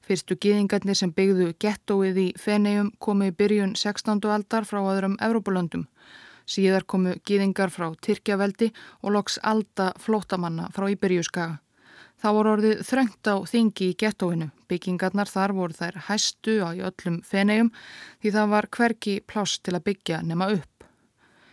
Fyrstu 0.02 0.34
gýðingarnir 0.34 0.98
sem 0.98 1.12
byggðu 1.14 1.52
gettóið 1.62 2.16
í 2.18 2.28
Fenegjum 2.40 2.88
komu 2.98 3.28
í 3.30 3.34
byrjun 3.38 3.76
16. 3.78 4.18
aldar 4.34 4.66
frá 4.66 4.80
öðrum 4.82 5.14
Evrópulöndum. 5.22 5.84
Síðar 6.42 6.82
komu 6.90 7.12
gýðingar 7.22 7.70
frá 7.70 7.92
Tyrkjaveldi 8.02 8.72
og 9.02 9.14
loks 9.14 9.38
alda 9.46 9.92
flótamanna 10.02 10.66
frá 10.74 10.88
Íberjuskaga. 10.90 11.60
Það 12.22 12.36
voru 12.36 12.50
orðið 12.56 12.82
þröngt 12.86 13.30
á 13.30 13.34
þingi 13.50 13.86
í 13.92 13.94
gettóinu. 13.98 14.50
Byggingarnar 14.70 15.30
þar 15.30 15.54
voru 15.58 15.78
þær 15.78 15.96
hæstu 16.08 16.58
á 16.66 16.74
öllum 16.74 17.22
Fenegjum 17.26 17.70
því 18.22 18.34
það 18.36 18.52
var 18.56 18.68
hverki 18.74 19.16
pláss 19.26 19.62
til 19.62 19.74
að 19.78 19.86
byggja 19.90 20.20
nema 20.26 20.50
upp. 20.54 20.71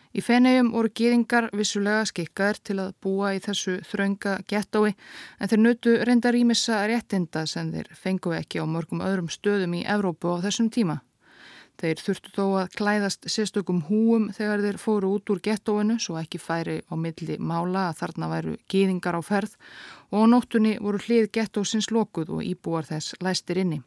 Í 0.09 0.23
feneigjum 0.25 0.71
voru 0.73 0.89
gýðingar 0.89 1.51
vissulega 1.53 2.05
skikkaðir 2.09 2.59
til 2.65 2.77
að 2.81 2.95
búa 3.03 3.35
í 3.37 3.41
þessu 3.43 3.75
þraunga 3.85 4.39
gettói 4.49 4.95
en 4.95 5.51
þeir 5.51 5.61
nutu 5.61 5.93
reyndar 6.01 6.37
ímissa 6.39 6.79
réttinda 6.89 7.43
sem 7.45 7.69
þeir 7.75 7.91
fengu 7.93 8.33
ekki 8.33 8.57
á 8.57 8.65
mörgum 8.65 9.03
öðrum 9.05 9.29
stöðum 9.29 9.75
í 9.77 9.83
Evrópu 9.85 10.33
á 10.33 10.41
þessum 10.41 10.71
tíma. 10.73 10.97
Þeir 11.79 12.01
þurftu 12.03 12.31
þó 12.35 12.45
að 12.59 12.73
klæðast 12.75 13.29
sérstökum 13.31 13.83
húum 13.87 14.25
þegar 14.35 14.65
þeir 14.65 14.79
fóru 14.81 15.13
út 15.15 15.29
úr 15.29 15.39
gettóinu 15.45 15.99
svo 16.01 16.17
ekki 16.19 16.41
færi 16.41 16.81
á 16.89 16.93
milli 16.97 17.37
mála 17.37 17.85
að 17.91 18.01
þarna 18.01 18.31
væru 18.33 18.55
gýðingar 18.73 19.15
á 19.15 19.21
ferð 19.23 19.53
og 20.09 20.25
á 20.25 20.31
nóttunni 20.33 20.73
voru 20.81 20.99
hlið 21.05 21.29
gettósins 21.37 21.87
lokuð 21.93 22.33
og 22.35 22.43
íbúar 22.43 22.89
þess 22.89 23.13
læstir 23.21 23.61
inni. 23.61 23.83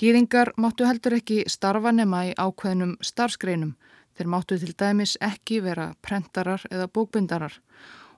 Gýðingar 0.00 0.54
máttu 0.56 0.86
heldur 0.88 1.18
ekki 1.18 1.42
starfa 1.50 1.92
nema 1.92 2.22
í 2.30 2.32
ákveðnum 2.38 2.96
starfsgreinum 3.04 3.74
Þeir 4.16 4.28
máttu 4.34 4.58
til 4.60 4.74
dæmis 4.78 5.16
ekki 5.20 5.60
vera 5.64 5.92
prentarar 6.02 6.64
eða 6.70 6.88
bókbyndarar 6.88 7.58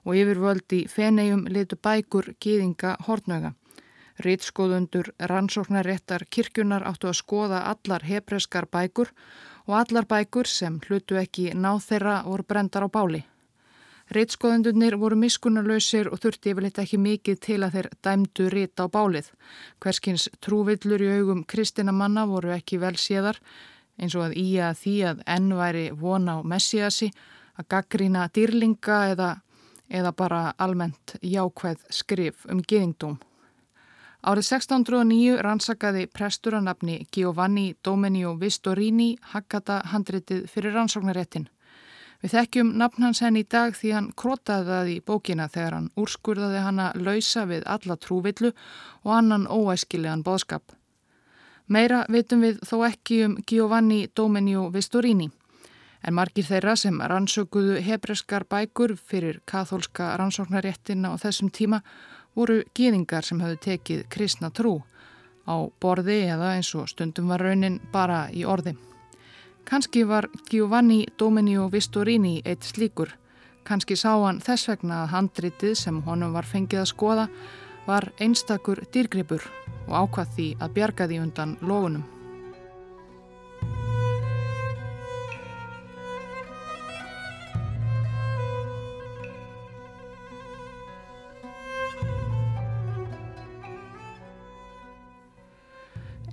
og 0.05 0.15
yfirvöldi 0.15 0.85
fenegjum 0.91 1.45
litu 1.49 1.77
bækur 1.81 2.33
gýðinga 2.43 2.95
hortnöga. 3.07 3.53
Rítskoðundur 4.25 5.11
rannsóknaréttar 5.19 6.23
kirkjunar 6.31 6.85
áttu 6.87 7.09
að 7.09 7.19
skoða 7.19 7.63
allar 7.71 8.05
hebreskar 8.07 8.67
bækur 8.71 9.11
og 9.67 9.79
allar 9.81 10.07
bækur 10.07 10.47
sem 10.47 10.79
hlutu 10.87 11.17
ekki 11.19 11.49
náð 11.53 11.81
þeirra 11.89 12.19
voru 12.27 12.45
brendar 12.47 12.87
á 12.87 12.89
báli. 12.89 13.25
Rítskoðundurnir 14.13 14.95
voru 15.01 15.17
miskunarlausir 15.17 16.11
og 16.13 16.19
þurfti 16.21 16.51
yfirleitt 16.53 16.79
ekki 16.83 16.99
mikið 17.01 17.39
til 17.41 17.57
að 17.65 17.77
þeir 17.77 17.87
dæmdu 18.05 18.49
rít 18.53 18.77
á 18.77 18.85
bálið. 18.85 19.31
Hverskins 19.81 20.27
trúvillur 20.45 21.01
í 21.01 21.09
augum 21.17 21.41
kristina 21.43 21.91
manna 21.91 22.27
voru 22.29 22.53
ekki 22.53 22.77
vel 22.77 22.93
séðar 23.01 23.41
eins 23.99 24.15
og 24.15 24.27
að 24.27 24.37
í 24.41 24.47
að 24.59 24.81
því 24.81 24.95
að 25.11 25.23
enn 25.35 25.53
væri 25.55 25.85
vona 25.95 26.37
á 26.37 26.39
messiasi 26.43 27.11
að 27.55 27.69
gaggrína 27.71 28.27
dýrlinga 28.35 28.99
eða, 29.13 29.29
eða 29.89 30.11
bara 30.11 30.41
almennt 30.57 31.15
jákvæð 31.21 31.87
skrif 31.89 32.45
um 32.51 32.61
geðingdóm. 32.61 33.17
Árið 34.25 34.47
1609 34.57 35.41
rannsakaði 35.45 36.07
prestur 36.09 36.55
að 36.57 36.65
nafni 36.65 36.95
Giovanni 37.13 37.75
Domenio 37.85 38.31
Vistorini 38.41 39.11
Haggata 39.33 39.83
handritið 39.91 40.47
fyrir 40.49 40.73
rannsóknaréttin. 40.73 41.45
Við 42.23 42.33
þekkjum 42.33 42.71
nafn 42.79 43.05
hans 43.05 43.21
henn 43.21 43.37
í 43.37 43.43
dag 43.45 43.75
því 43.77 43.91
hann 43.93 44.07
krótaði 44.17 44.65
það 44.71 44.89
í 44.89 44.95
bókina 45.05 45.45
þegar 45.53 45.75
hann 45.77 45.91
úrskurðaði 46.01 46.63
hanna 46.65 46.87
lausa 46.97 47.45
við 47.45 47.67
alla 47.69 47.99
trúvillu 48.01 48.51
og 49.03 49.11
annan 49.13 49.45
óæskilegan 49.45 50.25
boðskap. 50.25 50.73
Meira 51.65 52.03
veitum 52.13 52.43
við 52.45 52.59
þó 52.61 52.75
ekki 52.85 53.23
um 53.25 53.31
Giovanni 53.49 54.03
Domenio 54.13 54.67
Vistorini. 54.69 55.31
En 56.05 56.13
margir 56.13 56.45
þeirra 56.45 56.75
sem 56.77 56.99
rannsökuðu 57.01 57.79
hebreskar 57.81 58.45
bækur 58.45 58.93
fyrir 58.93 59.39
kathólska 59.49 60.11
rannsóknaréttina 60.21 61.09
á 61.09 61.17
þessum 61.17 61.49
tíma 61.49 61.81
voru 62.37 62.59
gýðingar 62.77 63.25
sem 63.25 63.41
hafðu 63.41 63.57
tekið 63.65 64.05
kristna 64.13 64.51
trú 64.53 64.83
á 65.49 65.65
borði 65.81 66.19
eða 66.29 66.53
eins 66.59 66.69
og 66.77 66.85
stundum 66.91 67.33
var 67.33 67.41
raunin 67.41 67.79
bara 67.91 68.27
í 68.29 68.45
orði. 68.45 68.75
Kanski 69.65 70.03
var 70.05 70.29
Giovanni 70.51 71.07
Domenio 71.17 71.65
Vistorini 71.73 72.43
eitt 72.45 72.61
slíkur. 72.61 73.09
Kanski 73.65 73.97
sá 73.97 74.13
hann 74.21 74.37
þess 74.37 74.69
vegna 74.69 75.01
að 75.01 75.13
handritið 75.17 75.73
sem 75.81 76.01
honum 76.05 76.37
var 76.37 76.45
fengið 76.45 76.83
að 76.83 76.91
skoða 76.93 77.29
var 77.85 78.11
einstakur 78.19 78.83
dýrgripur 78.93 79.45
og 79.85 79.95
ákvað 80.01 80.35
því 80.35 80.49
að 80.59 80.75
bjarga 80.79 81.09
því 81.09 81.23
undan 81.27 81.57
lofunum. 81.61 82.05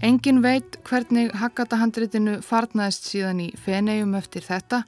Engin 0.02 0.40
veit 0.42 0.80
hvernig 0.82 1.28
Haggata-handritinu 1.38 2.40
farnaðist 2.42 3.06
síðan 3.06 3.44
í 3.44 3.46
Fenegjum 3.54 4.16
eftir 4.18 4.42
þetta 4.42 4.82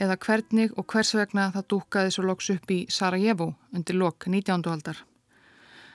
eða 0.00 0.16
hvernig 0.24 0.72
og 0.80 0.88
hvers 0.88 1.12
vegna 1.18 1.50
það 1.52 1.70
dúkaði 1.74 2.14
svo 2.16 2.24
loks 2.30 2.48
upp 2.56 2.72
í 2.72 2.84
Sarajevo 2.88 3.52
undir 3.76 4.00
lok 4.00 4.24
19. 4.24 4.64
aldar. 4.72 5.04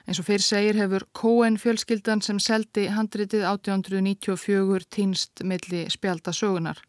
Eins 0.08 0.20
og 0.20 0.26
fyrir 0.26 0.44
segir 0.44 0.78
hefur 0.80 1.04
Cohen 1.12 1.58
fjölskyldan 1.60 2.22
sem 2.24 2.38
seldi 2.40 2.86
handritið 2.88 3.44
1894 3.44 4.86
týnst 4.90 5.42
milli 5.44 5.84
spjálta 5.92 6.32
sögunar. 6.32 6.80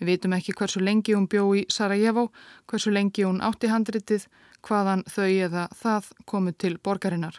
Við 0.00 0.12
vitum 0.12 0.36
ekki 0.36 0.54
hversu 0.56 0.80
lengi 0.80 1.14
hún 1.16 1.28
bjó 1.28 1.46
í 1.56 1.64
Sarajevo, 1.72 2.30
hversu 2.68 2.92
lengi 2.92 3.24
hún 3.24 3.42
átti 3.44 3.70
handritið, 3.72 4.26
hvaðan 4.66 5.04
þau 5.08 5.28
eða 5.28 5.66
það 5.72 6.08
komu 6.24 6.52
til 6.52 6.76
borgarinnar. 6.78 7.38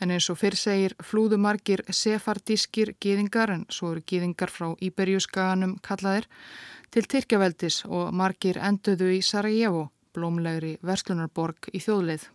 En 0.00 0.10
eins 0.14 0.30
og 0.32 0.38
fyrir 0.40 0.56
segir 0.56 0.94
flúðu 1.04 1.36
margir 1.36 1.82
sefardískir 1.92 2.94
gýðingar, 3.02 3.52
en 3.52 3.66
svo 3.68 3.92
eru 3.92 4.04
gýðingar 4.06 4.50
frá 4.50 4.70
Íberjúskaganum 4.80 5.76
kallaðir, 5.84 6.28
til 6.90 7.06
Tyrkjaveldis 7.06 7.84
og 7.86 8.14
margir 8.16 8.58
enduðu 8.58 9.12
í 9.18 9.22
Sarajevo, 9.22 9.90
blómlegri 10.14 10.78
verslunarborg 10.82 11.70
í 11.74 11.82
þjóðleið. 11.84 12.30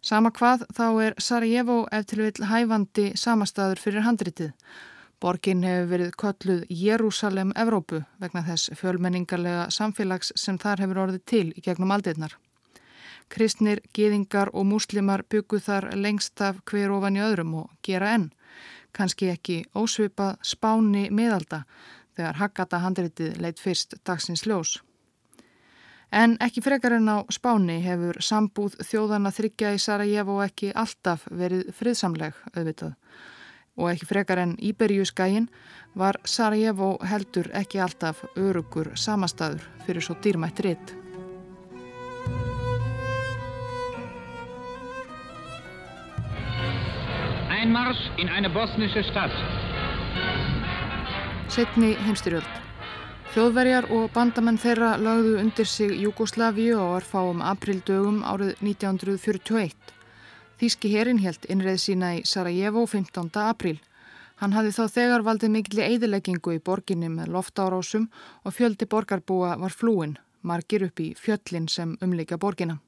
Sama 0.00 0.30
hvað 0.32 0.62
þá 0.72 0.86
er 1.04 1.14
Sarajevo 1.20 1.82
eftir 1.92 2.22
vil 2.24 2.46
hæfandi 2.48 3.10
samastaður 3.20 3.82
fyrir 3.82 4.06
handritið. 4.06 4.54
Borgin 5.20 5.60
hefur 5.66 5.90
verið 5.90 6.14
kölluð 6.22 6.62
Jérúsalem 6.72 7.50
Evrópu 7.52 8.00
vegna 8.22 8.40
þess 8.46 8.72
fjölmenningarlega 8.80 9.66
samfélags 9.68 10.32
sem 10.40 10.56
þar 10.58 10.86
hefur 10.86 11.02
orðið 11.04 11.26
til 11.28 11.44
í 11.52 11.60
gegnum 11.60 11.92
aldeirnar. 11.92 12.38
Kristnir, 13.28 13.82
geðingar 13.92 14.48
og 14.56 14.64
múslimar 14.66 15.26
byggu 15.28 15.60
þar 15.60 15.90
lengst 15.94 16.40
af 16.40 16.64
hver 16.64 16.96
ofan 16.96 17.20
í 17.20 17.22
öðrum 17.22 17.52
og 17.60 17.70
gera 17.84 18.14
enn. 18.16 18.30
Kanski 18.96 19.28
ekki 19.30 19.62
ósvipað 19.76 20.40
spáni 20.40 21.10
miðalda 21.12 21.66
þegar 22.16 22.40
Haggata 22.40 22.80
handritið 22.80 23.36
leitt 23.36 23.60
fyrst 23.60 24.00
dagsins 24.08 24.48
ljós. 24.48 24.78
En 26.10 26.34
ekki 26.42 26.58
frekar 26.60 26.96
en 26.96 27.06
á 27.06 27.22
Spáni 27.30 27.76
hefur 27.84 28.16
sambúð 28.18 28.74
þjóðana 28.82 29.30
þryggja 29.30 29.76
í 29.76 29.78
Sarajevo 29.78 30.40
ekki 30.42 30.72
alltaf 30.74 31.28
verið 31.30 31.68
friðsamleg 31.78 32.34
auðvitað. 32.50 32.96
Og 33.78 33.92
ekki 33.92 34.08
frekar 34.10 34.40
en 34.42 34.56
Íberjúskægin 34.58 35.46
var 35.94 36.18
Sarajevo 36.26 36.96
heldur 37.06 37.46
ekki 37.54 37.78
alltaf 37.78 38.24
örugur 38.34 38.90
samastaður 38.98 39.62
fyrir 39.86 40.02
svo 40.02 40.16
dýrmætt 40.18 40.62
ritt. 40.66 40.96
Einmarsch 47.54 48.02
in 48.18 48.28
eine 48.28 48.50
bosnische 48.50 49.04
Stadt. 49.06 49.38
Setni 51.48 51.94
heimstyrjöld. 52.02 52.69
Þjóðverjar 53.30 53.86
og 53.94 54.08
bandamenn 54.10 54.56
þeirra 54.58 54.96
lagðu 54.98 55.36
undir 55.38 55.68
sig 55.70 55.92
Júgoslavíu 56.02 56.80
á 56.82 56.98
orðfáum 56.98 57.44
aprildögum 57.46 58.24
árið 58.26 58.56
1941. 58.58 59.70
Þíski 60.58 60.90
herin 60.90 61.22
helt 61.22 61.46
innreið 61.46 61.78
sína 61.78 62.08
í 62.16 62.24
Sarajevo 62.26 62.82
15. 62.90 63.30
apríl. 63.44 63.78
Hann 64.42 64.58
hafði 64.58 64.74
þá 64.74 64.82
þegar 64.96 65.26
valdið 65.30 65.54
mikilli 65.54 65.86
eidileggingu 65.86 66.56
í 66.56 66.58
borginni 66.58 67.06
með 67.14 67.30
loftárásum 67.36 68.10
og 68.42 68.58
fjöldi 68.58 68.90
borgarbúa 68.90 69.54
var 69.62 69.78
flúin, 69.78 70.18
margir 70.42 70.88
upp 70.90 70.98
í 70.98 71.12
fjöllin 71.14 71.70
sem 71.70 71.94
umleika 72.02 72.34
borgina. 72.34 72.80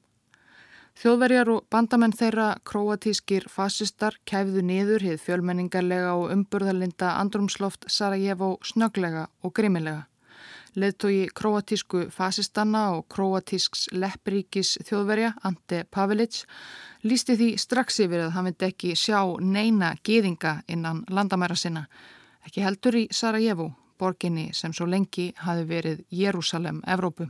Þjóðverjar 0.99 1.55
og 1.55 1.67
bandamenn 1.71 2.11
þeirra 2.11 2.57
kroatískir 2.67 3.47
fasistar 3.47 4.19
kæfðu 4.27 4.61
niður 4.67 5.07
hið 5.07 5.21
fjölmenningarlega 5.23 6.17
og 6.19 6.33
umburðalinda 6.35 7.15
andrumsloft 7.21 7.87
Sarajevo 7.87 8.57
snöglega 8.59 9.29
og 9.39 9.55
grimmilega. 9.55 10.09
Leðtogi 10.73 11.27
kroatísku 11.37 12.07
fasistanna 12.09 12.87
og 12.95 13.05
kroatísks 13.13 13.91
leppríkis 13.93 14.79
þjóðverja, 14.87 15.35
Ante 15.45 15.83
Pavelic, 15.85 16.39
lísti 17.05 17.35
því 17.37 17.49
strax 17.61 17.99
yfir 18.01 18.25
að 18.25 18.33
hann 18.33 18.47
myndi 18.49 18.69
ekki 18.71 18.95
sjá 18.97 19.19
neina 19.37 19.93
geðinga 20.01 20.63
innan 20.67 21.03
landamæra 21.13 21.57
sinna, 21.59 21.85
ekki 22.47 22.65
heldur 22.65 22.97
í 22.97 23.05
Sarajevo, 23.13 23.69
borginni 24.01 24.49
sem 24.57 24.73
svo 24.73 24.89
lengi 24.89 25.29
hafi 25.45 25.69
verið 25.69 26.03
Jérúsalem, 26.09 26.81
Evrópu. 26.89 27.29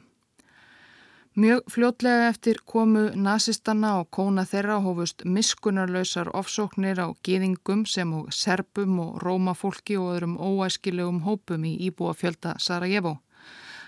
Mjög 1.36 1.64
fljótlega 1.74 2.28
eftir 2.30 2.60
komu 2.66 3.08
nazistanna 3.18 3.96
og 4.00 4.12
kóna 4.14 4.44
þeirra 4.46 4.76
hófust 4.86 5.24
miskunarlausar 5.26 6.30
ofsóknir 6.30 7.02
á 7.02 7.10
geðingum 7.26 7.88
sem 7.90 8.12
og 8.14 8.30
serbum 8.30 9.00
og 9.02 9.16
rómafólki 9.24 9.98
og 9.98 10.12
öðrum 10.14 10.36
óæskilegum 10.38 11.24
hópum 11.26 11.66
í 11.66 11.74
íbúa 11.90 12.14
fjölda 12.14 12.54
Sarajevo. 12.62 13.18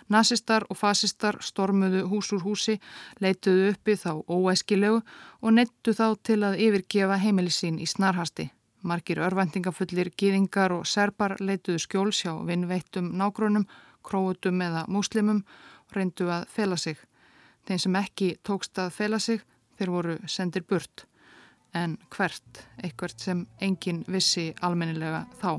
Nasistar 0.09 0.67
og 0.69 0.77
fasistar 0.77 1.39
stormuðu 1.41 2.03
hús 2.11 2.29
úr 2.35 2.43
húsi, 2.45 2.75
leituðu 3.21 3.71
uppi 3.71 3.95
þá 3.97 4.11
óæskilegu 4.29 4.99
og 5.41 5.55
nettu 5.55 5.95
þá 5.97 6.07
til 6.21 6.43
að 6.45 6.59
yfirgefa 6.67 7.17
heimilisín 7.23 7.79
í 7.81 7.87
snarhasti. 7.89 8.51
Margir 8.85 9.23
örvendingafullir 9.25 10.11
gýðingar 10.13 10.75
og 10.75 10.85
serbar 10.85 11.39
leituðu 11.41 11.81
skjóls 11.81 12.21
hjá 12.21 12.35
vinnveittum 12.45 13.09
nágrunum, 13.17 13.65
króutum 14.05 14.61
eða 14.61 14.85
múslimum 14.85 15.41
og 15.87 15.97
reyndu 15.97 16.29
að 16.29 16.45
fela 16.53 16.77
sig. 16.77 16.99
Þeim 17.65 17.81
sem 17.81 17.97
ekki 17.97 18.35
tókst 18.45 18.77
að 18.77 18.93
fela 18.93 19.19
sig, 19.19 19.41
þeir 19.79 19.93
voru 19.95 20.19
sendir 20.29 20.67
burt. 20.69 21.07
En 21.73 21.97
hvert, 22.13 22.67
eitthvert 22.83 23.19
sem 23.19 23.47
engin 23.59 24.05
vissi 24.07 24.51
almennilega 24.61 25.25
þá. 25.41 25.57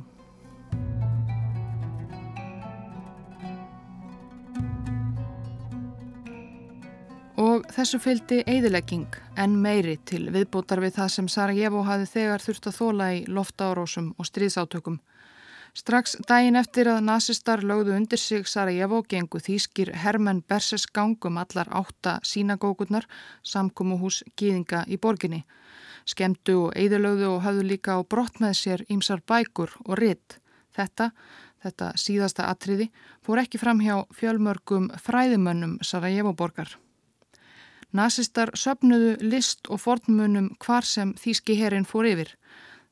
Og 7.37 7.67
þessu 7.69 7.99
fylgdi 8.01 8.39
eigðilegging 8.49 9.13
en 9.37 9.59
meiri 9.61 9.99
til 10.09 10.23
viðbútar 10.33 10.81
við 10.81 10.95
það 10.97 11.11
sem 11.13 11.27
Sarajevo 11.29 11.83
hafi 11.85 12.07
þegar 12.09 12.41
þurft 12.41 12.69
að 12.71 12.77
þóla 12.79 13.09
í 13.13 13.19
loftárósum 13.29 14.07
og 14.17 14.29
stríðsátökum. 14.31 14.97
Strax 15.77 16.17
daginn 16.25 16.57
eftir 16.57 16.89
að 16.89 17.03
nazistar 17.05 17.61
lögðu 17.61 17.93
undir 17.99 18.17
sig 18.23 18.49
Sarajevo 18.49 19.03
gengu 19.05 19.37
þýskir 19.45 19.91
Hermann 20.01 20.41
Berses 20.49 20.87
gangum 20.89 21.37
allar 21.37 21.69
átta 21.69 22.15
sínagókurnar 22.25 23.05
samkómuhús 23.45 24.23
gýðinga 24.33 24.87
í 24.89 24.97
borginni. 24.97 25.43
Skemdu 26.09 26.57
og 26.63 26.73
eigðilögðu 26.73 27.35
og 27.35 27.45
hafðu 27.45 27.69
líka 27.69 27.99
á 27.99 28.01
brott 28.01 28.41
með 28.41 28.57
sér 28.63 28.87
ímsar 28.89 29.21
bækur 29.29 29.77
og 29.85 30.01
ritt. 30.01 30.39
Þetta, 30.73 31.11
þetta 31.61 31.93
síðasta 32.01 32.49
atriði, 32.49 32.89
fór 33.21 33.45
ekki 33.45 33.61
fram 33.61 33.85
hjá 33.85 34.07
fjölmörgum 34.17 34.89
fræðimönnum 35.05 35.77
Sarajevo 35.85 36.33
borgar. 36.33 36.79
Nazistar 37.95 38.51
söpnuðu 38.59 39.17
list 39.23 39.69
og 39.71 39.81
fornmunum 39.81 40.51
hvar 40.65 40.85
sem 40.85 41.15
þýski 41.21 41.57
herin 41.61 41.87
fór 41.87 42.09
yfir. 42.11 42.33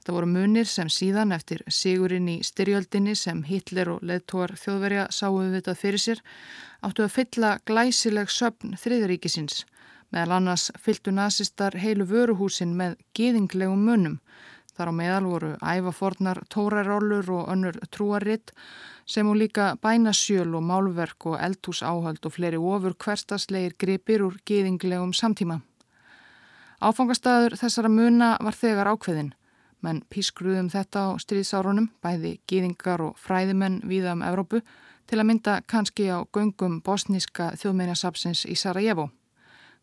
Það 0.04 0.14
voru 0.18 0.28
munir 0.28 0.68
sem 0.68 0.90
síðan 0.92 1.32
eftir 1.32 1.62
sigurinn 1.72 2.28
í 2.28 2.36
styrjöldinni 2.44 3.14
sem 3.16 3.40
Hitler 3.48 3.88
og 3.94 4.02
leðtóar 4.04 4.52
þjóðverja 4.60 5.06
sáuðu 5.10 5.50
vitað 5.54 5.78
fyrir 5.80 6.02
sér 6.02 6.20
áttu 6.84 7.06
að 7.06 7.14
fylla 7.14 7.52
glæsileg 7.64 8.28
söpn 8.28 8.76
þriðaríkisins. 8.82 9.64
Meðal 10.12 10.36
annars 10.36 10.68
fylltu 10.78 11.10
nazistar 11.10 11.78
heilu 11.80 12.04
vöruhúsin 12.06 12.76
með 12.76 12.98
geðinglegum 13.16 13.80
munum. 13.88 14.18
Þar 14.74 14.90
á 14.90 14.94
meðal 14.98 15.26
voru 15.30 15.50
ævafornar, 15.62 16.40
tórarólur 16.50 17.28
og 17.30 17.50
önnur 17.52 17.76
trúaritt 17.94 18.50
sem 19.06 19.28
og 19.28 19.36
líka 19.38 19.76
bænasjöl 19.78 20.56
og 20.56 20.64
málverk 20.66 21.26
og 21.30 21.38
eldhúsáhald 21.38 22.24
og 22.26 22.34
fleiri 22.34 22.58
ofur 22.58 22.96
hverstaslegir 22.98 23.76
gripir 23.78 24.24
úr 24.26 24.40
geðinglegum 24.48 25.12
samtíma. 25.14 25.60
Áfangastæður 26.82 27.54
þessara 27.60 27.88
muna 27.88 28.34
var 28.42 28.56
þegar 28.58 28.90
ákveðin, 28.90 29.34
menn 29.80 30.02
pískruðum 30.10 30.72
þetta 30.72 31.06
á 31.06 31.10
stríðsárunum, 31.22 31.90
bæði 32.02 32.40
geðingar 32.50 33.04
og 33.04 33.18
fræðimenn 33.20 33.82
viða 33.86 34.16
um 34.16 34.24
Evrópu, 34.26 34.64
til 35.06 35.20
að 35.20 35.28
mynda 35.28 35.60
kannski 35.70 36.08
á 36.10 36.24
göngum 36.34 36.80
bosníska 36.82 37.52
þjóðmeinasapsins 37.60 38.44
í 38.48 38.56
Sarajevo. 38.56 39.10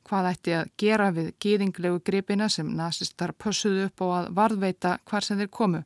Hvað 0.07 0.29
ætti 0.31 0.55
að 0.57 0.71
gera 0.81 1.09
við 1.15 1.27
geðinglegu 1.43 1.99
gripina 2.05 2.47
sem 2.49 2.71
nazistar 2.77 3.33
pössuðu 3.37 3.85
upp 3.89 4.01
á 4.01 4.07
að 4.21 4.31
varðveita 4.39 4.95
hvar 5.09 5.25
sem 5.25 5.37
þeir 5.37 5.51
komu, 5.53 5.83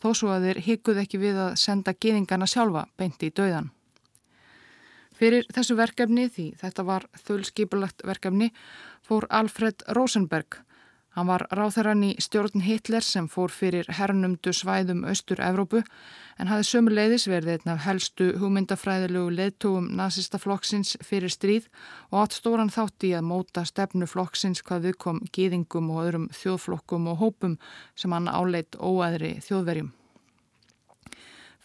þó 0.00 0.08
svo 0.16 0.30
að 0.32 0.48
þeir 0.48 0.62
hikuð 0.66 1.02
ekki 1.04 1.20
við 1.20 1.42
að 1.44 1.58
senda 1.60 1.92
geðingana 1.92 2.48
sjálfa 2.48 2.86
beinti 2.96 3.28
í 3.28 3.34
dauðan. 3.36 3.70
Fyrir 5.20 5.44
þessu 5.52 5.76
verkefni, 5.76 6.30
því 6.32 6.46
þetta 6.62 6.86
var 6.88 7.04
þölskipulagt 7.26 8.06
verkefni, 8.08 8.48
fór 9.04 9.26
Alfred 9.28 9.84
Rosenberg. 9.92 10.62
Hann 11.16 11.26
var 11.26 11.42
ráþæran 11.50 12.04
í 12.06 12.10
stjórn 12.22 12.62
Hitler 12.62 13.02
sem 13.02 13.26
fór 13.26 13.50
fyrir 13.50 13.88
hernumdu 13.98 14.52
svæðum 14.54 15.02
Östur-Evrópu 15.10 15.82
en 16.38 16.50
hafði 16.52 16.68
sömuleiðis 16.68 17.26
verið 17.26 17.56
einn 17.56 17.72
af 17.74 17.82
helstu 17.88 18.30
hugmyndafræðilegu 18.38 19.34
leðtúum 19.34 19.90
nazistaflokksins 19.98 20.94
fyrir 21.02 21.34
stríð 21.34 21.66
og 22.12 22.22
átt 22.22 22.38
stóran 22.38 22.70
þátt 22.70 23.10
í 23.10 23.14
að 23.18 23.26
móta 23.26 23.66
stefnu 23.66 24.06
flokksins 24.06 24.62
hvað 24.62 24.86
við 24.86 25.00
kom 25.02 25.22
gýðingum 25.34 25.90
og 25.90 26.04
öðrum 26.06 26.28
þjóðflokkum 26.30 27.10
og 27.10 27.24
hópum 27.24 27.58
sem 27.98 28.14
hann 28.14 28.30
áleitt 28.30 28.78
óæðri 28.78 29.40
þjóðverjum. 29.48 29.90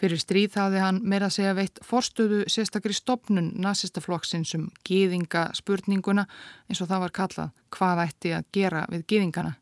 Fyrir 0.05 0.21
stríð 0.21 0.55
hafði 0.59 0.81
hann 0.83 0.97
meira 1.01 1.25
að 1.25 1.33
segja 1.39 1.53
veitt 1.57 1.79
forstöðu 1.81 2.43
sérstakri 2.53 2.93
stopnun 2.93 3.47
nazistaflokksins 3.57 4.51
um 4.53 4.67
gýðinga 4.85 5.47
spurninguna 5.57 6.27
eins 6.69 6.81
og 6.85 6.91
það 6.91 7.01
var 7.01 7.13
kallað 7.15 7.63
hvað 7.73 8.01
ætti 8.03 8.33
að 8.37 8.45
gera 8.53 8.83
við 8.91 9.07
gýðingana. 9.09 9.55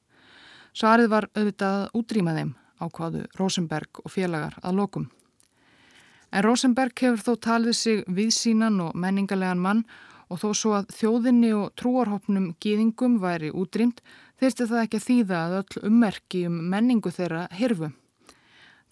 Svarið 0.75 1.09
var 1.15 1.29
auðvitað 1.31 1.77
að 1.77 1.95
útrýma 2.01 2.35
þeim 2.35 2.51
ákvaðu 2.83 3.23
Rosenberg 3.39 4.03
og 4.03 4.15
félagar 4.17 4.59
að 4.59 4.77
lokum. 4.81 5.07
En 6.35 6.43
Rosenberg 6.43 7.05
hefur 7.07 7.23
þó 7.23 7.39
talið 7.47 7.79
sig 7.79 8.03
viðsínan 8.11 8.83
og 8.83 8.99
menningarlegan 8.99 9.63
mann 9.63 9.87
og 10.27 10.43
þó 10.43 10.47
svo 10.51 10.77
að 10.81 10.91
þjóðinni 10.99 11.55
og 11.55 11.71
trúarhópnum 11.79 12.51
gýðingum 12.59 13.21
væri 13.23 13.55
útrýmt 13.55 14.03
þeirsti 14.43 14.67
það 14.67 14.85
ekki 14.89 15.03
að 15.05 15.09
þýða 15.09 15.43
að 15.47 15.59
öll 15.63 15.87
ummerki 15.87 16.47
um 16.51 16.63
menningu 16.67 17.15
þeirra 17.15 17.47
hirfu. 17.55 17.95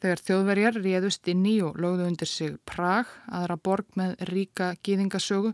Þegar 0.02 0.22
þjóðverjar 0.26 0.78
réðust 0.82 1.28
inn 1.30 1.44
í 1.46 1.60
og 1.62 1.76
lögðu 1.78 2.08
undir 2.10 2.30
sig 2.30 2.56
Prag, 2.66 3.10
aðra 3.30 3.58
borg 3.62 3.92
með 4.00 4.16
ríka 4.32 4.72
gýðingasögu, 4.82 5.52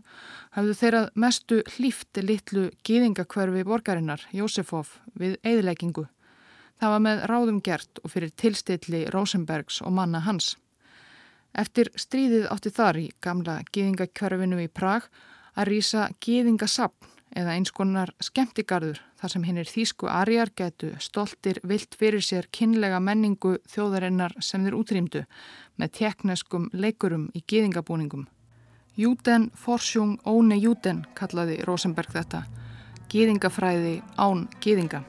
hafðu 0.56 0.76
þeirra 0.78 1.02
mestu 1.20 1.58
hlýfti 1.74 2.24
litlu 2.24 2.62
gýðingakverfi 2.88 3.66
borgarinnar, 3.68 4.24
Jósefov, 4.32 4.94
við 5.20 5.36
eðleggingu. 5.44 6.06
Það 6.80 6.94
var 6.94 7.04
með 7.04 7.22
ráðum 7.28 7.60
gert 7.66 8.00
og 8.00 8.14
fyrir 8.14 8.32
tilstilli 8.40 9.02
Rosenbergs 9.12 9.82
og 9.84 9.92
manna 9.98 10.24
hans. 10.24 10.54
Eftir 11.52 11.92
stríðið 11.98 12.48
átti 12.48 12.72
þar 12.72 13.02
í 13.02 13.06
gamla 13.20 13.60
gýðingakverfinu 13.68 14.62
í 14.64 14.72
Prag 14.72 15.10
að 15.58 15.74
rýsa 15.74 16.08
gýðingasapn 16.24 17.17
eða 17.36 17.54
eins 17.56 17.72
konar 17.74 18.12
skemmtigarður 18.22 19.00
þar 19.20 19.32
sem 19.32 19.44
hinn 19.44 19.60
er 19.60 19.68
þýsku 19.68 20.08
arjar 20.10 20.52
getu 20.56 20.92
stoltir 21.02 21.60
vilt 21.62 21.96
fyrir 21.98 22.24
sér 22.24 22.48
kynlega 22.54 23.00
menningu 23.00 23.56
þjóðarinnar 23.72 24.36
sem 24.44 24.64
þeir 24.64 24.78
útrýmdu 24.78 25.24
með 25.78 25.94
tekneskum 26.00 26.70
leikurum 26.72 27.28
í 27.34 27.44
gýðingabúningum. 27.44 28.26
Júten 28.98 29.50
forsjung 29.54 30.18
óne 30.26 30.58
júten 30.58 31.04
kallaði 31.14 31.60
Rosenberg 31.68 32.10
þetta, 32.16 32.42
gýðingafræði 33.12 34.00
án 34.18 34.48
gýðinga. 34.64 35.04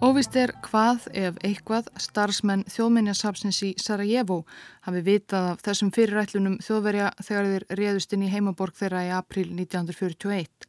Óvist 0.00 0.32
er 0.40 0.54
hvað 0.64 1.10
ef 1.12 1.34
eitthvað 1.44 1.90
starfsmenn 2.00 2.62
þjóðminjasapsins 2.72 3.58
í 3.66 3.68
Sarajevo 3.76 4.38
hafi 4.86 5.02
vitað 5.04 5.48
af 5.50 5.64
þessum 5.66 5.90
fyrirætlunum 5.92 6.54
þjóðverja 6.64 7.10
þegar 7.20 7.48
þeir 7.50 7.66
réðust 7.76 8.14
inn 8.16 8.24
í 8.24 8.30
heimaborg 8.32 8.78
þeirra 8.78 9.02
í 9.04 9.10
april 9.12 9.50
1941. 9.58 10.64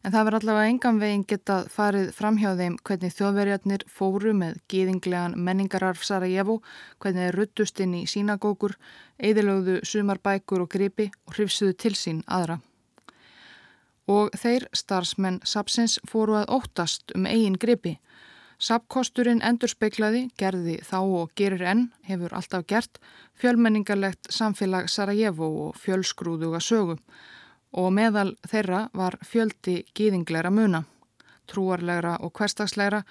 En 0.00 0.14
það 0.14 0.24
verður 0.30 0.38
allavega 0.38 0.70
engan 0.72 1.02
veginn 1.02 1.26
getað 1.28 1.68
farið 1.74 2.08
fram 2.16 2.38
hjá 2.40 2.54
þeim 2.56 2.78
hvernig 2.88 3.12
þjóðverjarnir 3.18 3.84
fóru 3.98 4.32
með 4.40 4.56
gíðinglegan 4.72 5.36
menningararf 5.44 6.00
Sarajevo, 6.08 6.62
hvernig 7.04 7.26
þeir 7.26 7.38
ruttust 7.42 7.84
inn 7.84 7.98
í 8.00 8.06
sínagókur, 8.08 8.78
eðilögðu 9.20 9.82
sumarbækur 9.84 10.64
og 10.64 10.72
gripi 10.72 11.10
og 11.28 11.36
hrifsuðu 11.36 11.76
til 11.84 11.92
sín 12.00 12.24
aðra. 12.24 12.62
Og 14.08 14.32
þeir 14.40 14.70
starfsmenn 14.72 15.42
Sapsins 15.44 15.98
fóru 16.08 16.40
að 16.40 16.50
óttast 16.56 17.12
um 17.12 17.28
eigin 17.28 17.60
gripi. 17.60 17.98
Sapkosturinn 18.64 19.42
endur 19.44 19.68
speiklaði, 19.68 20.30
gerði 20.40 20.78
þá 20.86 20.98
og 21.02 21.32
gerir 21.36 21.66
enn, 21.68 21.82
hefur 22.08 22.32
alltaf 22.32 22.64
gert, 22.70 23.00
fjölmenningarlegt 23.36 24.30
samfélag 24.32 24.88
Sarajevo 24.88 25.50
og 25.66 25.80
fjölskrúðuga 25.82 26.62
sögu 26.64 26.96
og 27.74 27.90
meðal 27.92 28.30
þeirra 28.48 28.86
var 28.94 29.18
fjöldi 29.26 29.82
gýðingleira 29.98 30.52
muna, 30.54 30.84
trúarlegra 31.50 32.14
og 32.24 32.32
hverstagslegra 32.38 33.02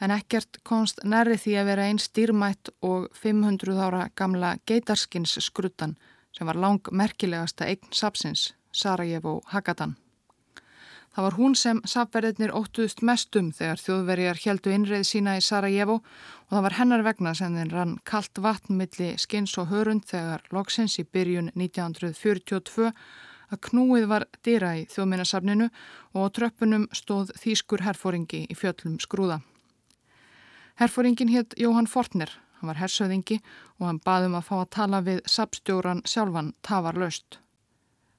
en 0.00 0.14
ekkert 0.16 0.58
konst 0.66 0.98
næri 1.04 1.36
því 1.38 1.54
að 1.60 1.70
vera 1.70 1.86
einn 1.90 2.00
stýrmætt 2.02 2.72
og 2.88 3.06
500 3.20 3.78
ára 3.86 4.08
gamla 4.18 4.56
geitarskins 4.66 5.36
skruttan 5.44 5.94
sem 6.36 6.50
var 6.50 6.58
lang 6.58 6.90
merkilegasta 6.90 7.68
eign 7.70 7.94
sapsins, 7.94 8.54
Sarajevo 8.72 9.38
Hagatan. 9.52 9.94
Það 11.16 11.24
var 11.24 11.34
hún 11.38 11.54
sem 11.56 11.78
sapverðinir 11.88 12.50
óttuðst 12.52 12.98
mestum 13.08 13.46
þegar 13.56 13.80
þjóðverjar 13.80 14.40
heldu 14.42 14.72
innreið 14.76 15.04
sína 15.08 15.38
í 15.38 15.44
Sarajevo 15.46 15.94
og 16.02 16.50
það 16.50 16.64
var 16.66 16.74
hennar 16.76 17.04
vegna 17.06 17.30
sem 17.38 17.54
þeim 17.56 17.70
rann 17.72 17.94
kallt 18.04 18.36
vatn 18.44 18.76
milli 18.76 19.14
skins 19.16 19.54
og 19.56 19.70
hörund 19.70 20.04
þegar 20.10 20.42
loksins 20.52 20.98
í 21.00 21.06
byrjun 21.08 21.46
1942 21.54 22.90
að 22.92 23.62
knúið 23.64 24.04
var 24.10 24.26
dýra 24.44 24.74
í 24.76 24.82
þjóðminnasafninu 24.92 25.70
og 26.12 26.20
á 26.20 26.28
tröppunum 26.36 26.84
stóð 26.92 27.32
þýskur 27.40 27.86
herfóringi 27.86 28.42
í 28.52 28.56
fjöllum 28.58 28.98
skrúða. 29.00 29.38
Herfóringin 30.76 31.32
hétt 31.32 31.56
Jóhann 31.56 31.88
Fortner, 31.88 32.28
hann 32.60 32.68
var 32.68 32.82
hersöðingi 32.82 33.38
og 33.78 33.86
hann 33.88 34.02
baðum 34.04 34.36
að 34.36 34.50
fá 34.50 34.56
að 34.58 34.68
tala 34.76 35.00
við 35.08 35.24
sapstjóran 35.24 36.04
sjálfan 36.04 36.52
tafar 36.60 37.00
löst. 37.00 37.40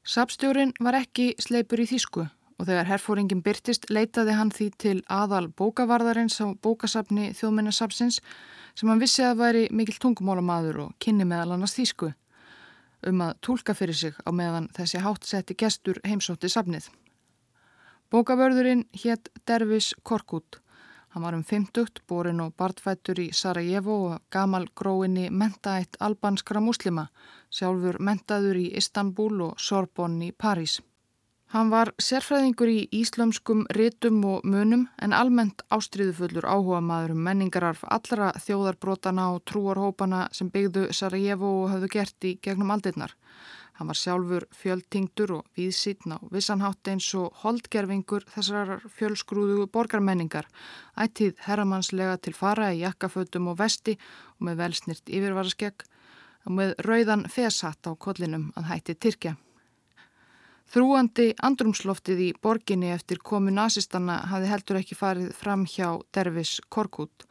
Sapstjórin 0.01 0.73
var 0.81 0.97
ekki 0.97 1.35
sleipur 1.37 1.85
í 1.85 1.87
þýsku 1.93 2.25
og 2.57 2.65
þegar 2.65 2.89
herfóringin 2.91 3.43
byrtist 3.45 3.89
leitaði 3.93 4.35
hann 4.37 4.51
því 4.53 4.69
til 4.81 4.97
aðal 5.07 5.47
bókavarðarins 5.47 6.39
á 6.41 6.47
bókasafni 6.57 7.31
þjóðminnasafsins 7.37 8.21
sem 8.77 8.89
hann 8.89 9.01
vissi 9.01 9.25
að 9.25 9.41
væri 9.41 9.65
mikil 9.71 9.97
tungumálamadur 10.01 10.87
og 10.87 10.95
kynni 11.01 11.25
meðal 11.25 11.55
annars 11.55 11.77
þýsku 11.77 12.13
um 13.05 13.21
að 13.21 13.35
tólka 13.45 13.75
fyrir 13.77 13.97
sig 13.97 14.15
á 14.25 14.29
meðan 14.33 14.69
þessi 14.73 15.01
hátsetti 15.03 15.55
gestur 15.57 15.99
heimsótti 16.05 16.49
safnið. 16.49 16.89
Bókavörðurinn 18.11 18.85
hétt 19.03 19.29
Dervis 19.47 19.93
Korkut. 20.03 20.61
Hann 21.13 21.23
var 21.23 21.35
um 21.35 21.43
50, 21.43 22.03
borin 22.07 22.41
og 22.43 22.53
bartfættur 22.57 23.19
í 23.19 23.29
Sarajevo 23.33 23.97
og 24.11 24.21
gamal 24.31 24.67
gróinni 24.75 25.29
mentaætt 25.29 25.97
albanskra 25.99 26.61
muslima, 26.61 27.07
sjálfur 27.49 27.99
mentaður 27.99 28.59
í 28.59 28.67
Istanbul 28.77 29.41
og 29.49 29.59
Sorbonn 29.59 30.21
í 30.23 30.31
París. 30.31 30.79
Hann 31.47 31.69
var 31.71 31.93
sérfræðingur 32.03 32.67
í 32.67 32.79
íslömskum 32.91 33.61
ritum 33.71 34.17
og 34.27 34.43
munum 34.43 34.81
en 34.99 35.13
almennt 35.15 35.61
ástriðufullur 35.71 36.43
áhuga 36.43 36.81
maður 36.83 37.13
um 37.13 37.21
menningararf 37.23 37.85
allra 37.87 38.33
þjóðarbrotana 38.43 39.29
og 39.31 39.45
trúarhópana 39.47 40.25
sem 40.35 40.49
byggðu 40.51 40.89
Sarajevo 40.91 41.53
og 41.61 41.71
hafðu 41.71 41.91
gert 41.93 42.27
í 42.27 42.33
gegnum 42.43 42.75
aldirnar. 42.75 43.15
Hann 43.79 43.87
var 43.87 43.99
sjálfur 44.01 44.47
fjöldtingdur 44.59 45.35
og 45.37 45.47
víðsýtna 45.55 46.19
og 46.19 46.35
vissanhátt 46.35 46.91
eins 46.91 47.07
og 47.15 47.39
holdgerfingur 47.45 48.27
þessar 48.35 48.83
fjölsgrúðu 48.99 49.69
borgarmenningar, 49.71 50.51
ættið 50.99 51.39
herramannslega 51.47 52.19
til 52.27 52.35
fara 52.35 52.73
í 52.75 52.83
jakkafötum 52.83 53.53
og 53.53 53.61
vesti 53.63 53.95
og 54.35 54.49
með 54.49 54.63
velsnirt 54.65 55.07
yfirvaraskegg 55.07 55.87
og 56.43 56.55
með 56.59 56.79
rauðan 56.83 57.27
feshatt 57.31 57.87
á 57.87 57.95
kollinum 57.95 58.49
að 58.59 58.73
hætti 58.73 58.99
Tyrkja. 58.99 59.37
Þrúandi 60.67 61.29
andrumsloftið 61.47 62.21
í 62.25 62.27
borginni 62.43 62.89
eftir 62.91 63.21
komu 63.23 63.53
nazistanna 63.55 64.17
hafi 64.27 64.49
heldur 64.51 64.81
ekki 64.81 64.97
farið 64.99 65.29
fram 65.31 65.63
hjá 65.63 65.93
Dervis 66.11 66.57
Korkut. 66.67 67.23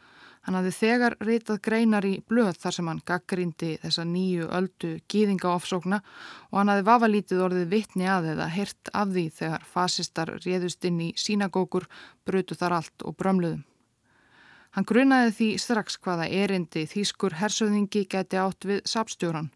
Hann 0.46 0.56
hafi 0.56 0.70
þegar 0.72 1.18
reytað 1.20 1.60
greinar 1.66 2.06
í 2.08 2.14
blöð 2.30 2.56
þar 2.62 2.76
sem 2.76 2.88
hann 2.88 3.02
gaggrindi 3.10 3.74
þessa 3.82 4.06
nýju 4.08 4.48
öldu 4.56 4.92
gýðingaofsókna 5.12 5.98
og 6.48 6.56
hann 6.60 6.72
hafi 6.72 6.86
vafalítið 6.86 7.42
orðið 7.48 7.68
vittni 7.74 8.08
að 8.08 8.30
eða 8.32 8.48
hirt 8.54 8.92
af 8.94 9.12
því 9.12 9.26
þegar 9.40 9.68
fasistar 9.74 10.32
réðust 10.46 10.88
inn 10.88 11.02
í 11.04 11.10
sínagókur, 11.20 11.90
brutu 12.24 12.56
þar 12.56 12.78
allt 12.78 13.04
og 13.04 13.18
brömluðum. 13.20 13.66
Hann 14.72 14.88
grunaði 14.88 15.36
því 15.36 15.50
strax 15.60 16.00
hvaða 16.00 16.30
erindi 16.40 16.88
þýskur 16.88 17.36
hersöðingi 17.42 18.06
geti 18.08 18.40
átt 18.40 18.64
við 18.64 18.80
sapstjóran 18.88 19.52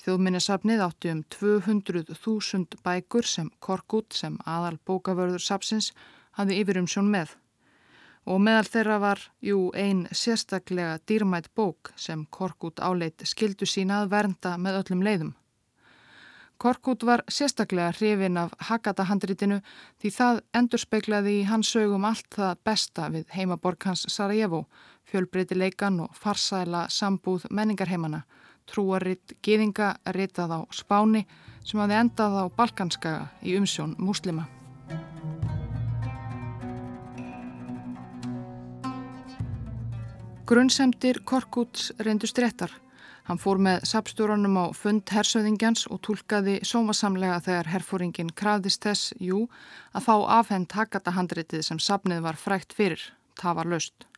Þjóðminnesafnið 0.00 0.80
átti 0.80 1.10
um 1.12 1.18
200.000 1.34 2.78
bækur 2.86 3.26
sem 3.28 3.50
Korkut 3.60 4.14
sem 4.16 4.38
aðal 4.48 4.78
bókavörður 4.88 5.42
sapsins 5.44 5.90
hafði 6.38 6.62
yfir 6.62 6.80
um 6.80 6.88
sjón 6.88 7.10
með. 7.12 7.34
Og 8.24 8.40
meðal 8.40 8.64
þeirra 8.68 8.96
var, 9.02 9.20
jú, 9.44 9.68
ein 9.76 10.06
sérstaklega 10.16 11.02
dýrmætt 11.04 11.50
bók 11.52 11.92
sem 12.00 12.24
Korkut 12.32 12.80
áleit 12.80 13.20
skildu 13.28 13.68
sína 13.68 14.00
að 14.00 14.10
vernda 14.14 14.54
með 14.56 14.80
öllum 14.80 15.04
leiðum. 15.04 15.34
Korkut 16.60 17.04
var 17.04 17.26
sérstaklega 17.28 17.92
hrifin 17.98 18.40
af 18.40 18.56
Hakata-handritinu 18.70 19.60
því 20.00 20.16
það 20.16 20.42
endurspeiklaði 20.56 21.38
í 21.42 21.46
hans 21.48 21.76
sögum 21.76 22.08
allt 22.08 22.28
það 22.36 22.60
besta 22.64 23.12
við 23.12 23.28
heimaborg 23.36 23.84
hans 23.84 24.08
Sarajevo, 24.08 24.64
fjölbreytileikan 25.12 26.06
og 26.06 26.16
farsæla 26.16 26.86
sambúð 26.88 27.50
menningarheimana 27.50 28.24
trúaritt 28.70 29.34
geðinga 29.42 29.96
ritað 30.14 30.54
á 30.54 30.60
Spáni 30.70 31.26
sem 31.66 31.82
hafi 31.82 31.98
endað 31.98 32.38
á 32.40 32.44
Balkanskaga 32.54 33.28
í 33.42 33.58
umsjón 33.58 33.96
múslima. 33.98 34.46
Grunnsemdir 40.50 41.20
Korkuts 41.22 41.92
reyndust 42.02 42.38
réttar. 42.42 42.72
Hann 43.30 43.38
fór 43.38 43.60
með 43.62 43.84
sapstúranum 43.86 44.56
á 44.58 44.66
fund 44.74 45.06
hersöðingjans 45.14 45.84
og 45.94 46.00
tólkaði 46.02 46.56
sómasamlega 46.66 47.36
þegar 47.44 47.70
herfóringin 47.70 48.32
krafðist 48.34 48.82
þess, 48.82 49.12
jú, 49.22 49.44
að 49.94 50.08
fá 50.08 50.14
afhend 50.40 50.74
hakatahandritið 50.74 51.62
sem 51.62 51.78
sapnið 51.78 52.24
var 52.26 52.40
frækt 52.40 52.74
fyrir. 52.74 53.04
Það 53.38 53.60
var 53.60 53.70
löst. 53.76 54.08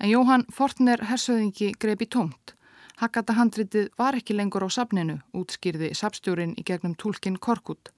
En 0.00 0.08
Jóhann 0.08 0.48
Fortner 0.48 1.04
hersöðingi 1.10 1.74
greipi 1.76 2.08
tómt. 2.08 2.55
Hakata-handritið 2.96 3.90
var 4.00 4.16
ekki 4.16 4.32
lengur 4.32 4.64
á 4.64 4.72
sapninu, 4.72 5.18
útskýrði 5.36 5.90
sapstjórin 5.92 6.54
í 6.56 6.62
gegnum 6.64 6.94
tólkin 6.96 7.36
Korkut. 7.36 7.90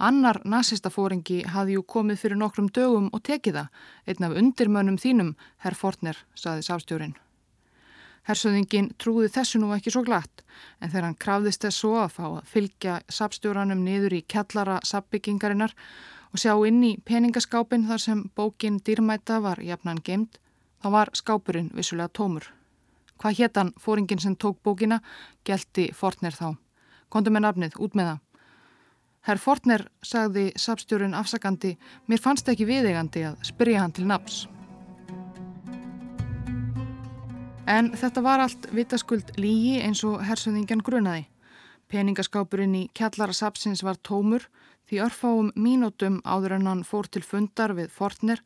Annar 0.00 0.40
nazistafóringi 0.42 1.44
hafði 1.52 1.76
jú 1.76 1.84
komið 1.94 2.18
fyrir 2.24 2.40
nokkrum 2.40 2.70
dögum 2.74 3.06
og 3.14 3.22
tekið 3.28 3.60
það, 3.60 3.70
einn 4.10 4.26
af 4.26 4.36
undirmönnum 4.42 4.98
þínum, 4.98 5.32
herr 5.62 5.78
Fortner, 5.78 6.18
saði 6.34 6.66
sapstjórin. 6.66 7.14
Hersöðingin 8.26 8.90
trúði 8.98 9.30
þessu 9.30 9.62
nú 9.62 9.70
ekki 9.76 9.94
svo 9.94 10.02
glatt, 10.02 10.42
en 10.82 10.90
þegar 10.90 11.06
hann 11.06 11.18
krafðist 11.22 11.62
þess 11.62 11.82
svo 11.84 11.94
að 12.02 12.14
fá 12.18 12.24
að 12.26 12.50
fylgja 12.50 13.00
sapstjóranum 13.06 13.86
niður 13.86 14.18
í 14.18 14.24
kjallara 14.26 14.80
sapbyggingarinnar 14.82 15.76
og 16.34 16.42
sjá 16.42 16.56
inn 16.66 16.82
í 16.90 16.96
peningaskápin 17.06 17.86
þar 17.86 18.02
sem 18.02 18.30
bókin 18.34 18.82
dýrmæta 18.82 19.38
var 19.46 19.62
jafnan 19.62 20.02
gemd, 20.02 20.42
þá 20.82 20.96
var 20.96 21.14
skápurinn 21.14 21.70
vissulega 21.76 22.10
tómur. 22.10 22.50
Hvað 23.20 23.36
héttan 23.36 23.70
fóringin 23.76 24.20
sem 24.20 24.34
tók 24.36 24.62
bókina, 24.64 25.00
gelti 25.44 25.90
Fortner 25.92 26.32
þá. 26.32 26.56
Kondu 27.12 27.30
með 27.30 27.44
nafnið, 27.44 27.76
út 27.84 27.96
með 27.98 28.06
það. 28.10 28.20
Herr 29.28 29.40
Fortner, 29.42 29.82
sagði 30.00 30.46
sapstjórin 30.56 31.16
afsakandi, 31.18 31.74
mér 32.08 32.22
fannst 32.24 32.48
ekki 32.48 32.64
viðegandi 32.64 33.26
að 33.28 33.42
spyrja 33.44 33.82
hann 33.82 33.92
til 33.92 34.06
nafns. 34.08 34.46
En 37.68 37.92
þetta 37.92 38.24
var 38.24 38.40
allt 38.40 38.70
vitaskuld 38.74 39.34
lígi 39.36 39.76
eins 39.84 40.00
og 40.08 40.24
hersöðingjan 40.24 40.80
grunaði. 40.82 41.28
Peningaskápurinn 41.92 42.74
í 42.78 42.86
kjallara 42.96 43.36
sapsins 43.36 43.84
var 43.84 44.00
tómur 44.00 44.48
því 44.88 45.04
örfáum 45.04 45.52
mínútum 45.54 46.18
áður 46.24 46.56
en 46.56 46.68
hann 46.70 46.84
fór 46.88 47.06
til 47.12 47.22
fundar 47.22 47.76
við 47.76 47.92
Fortner 47.92 48.40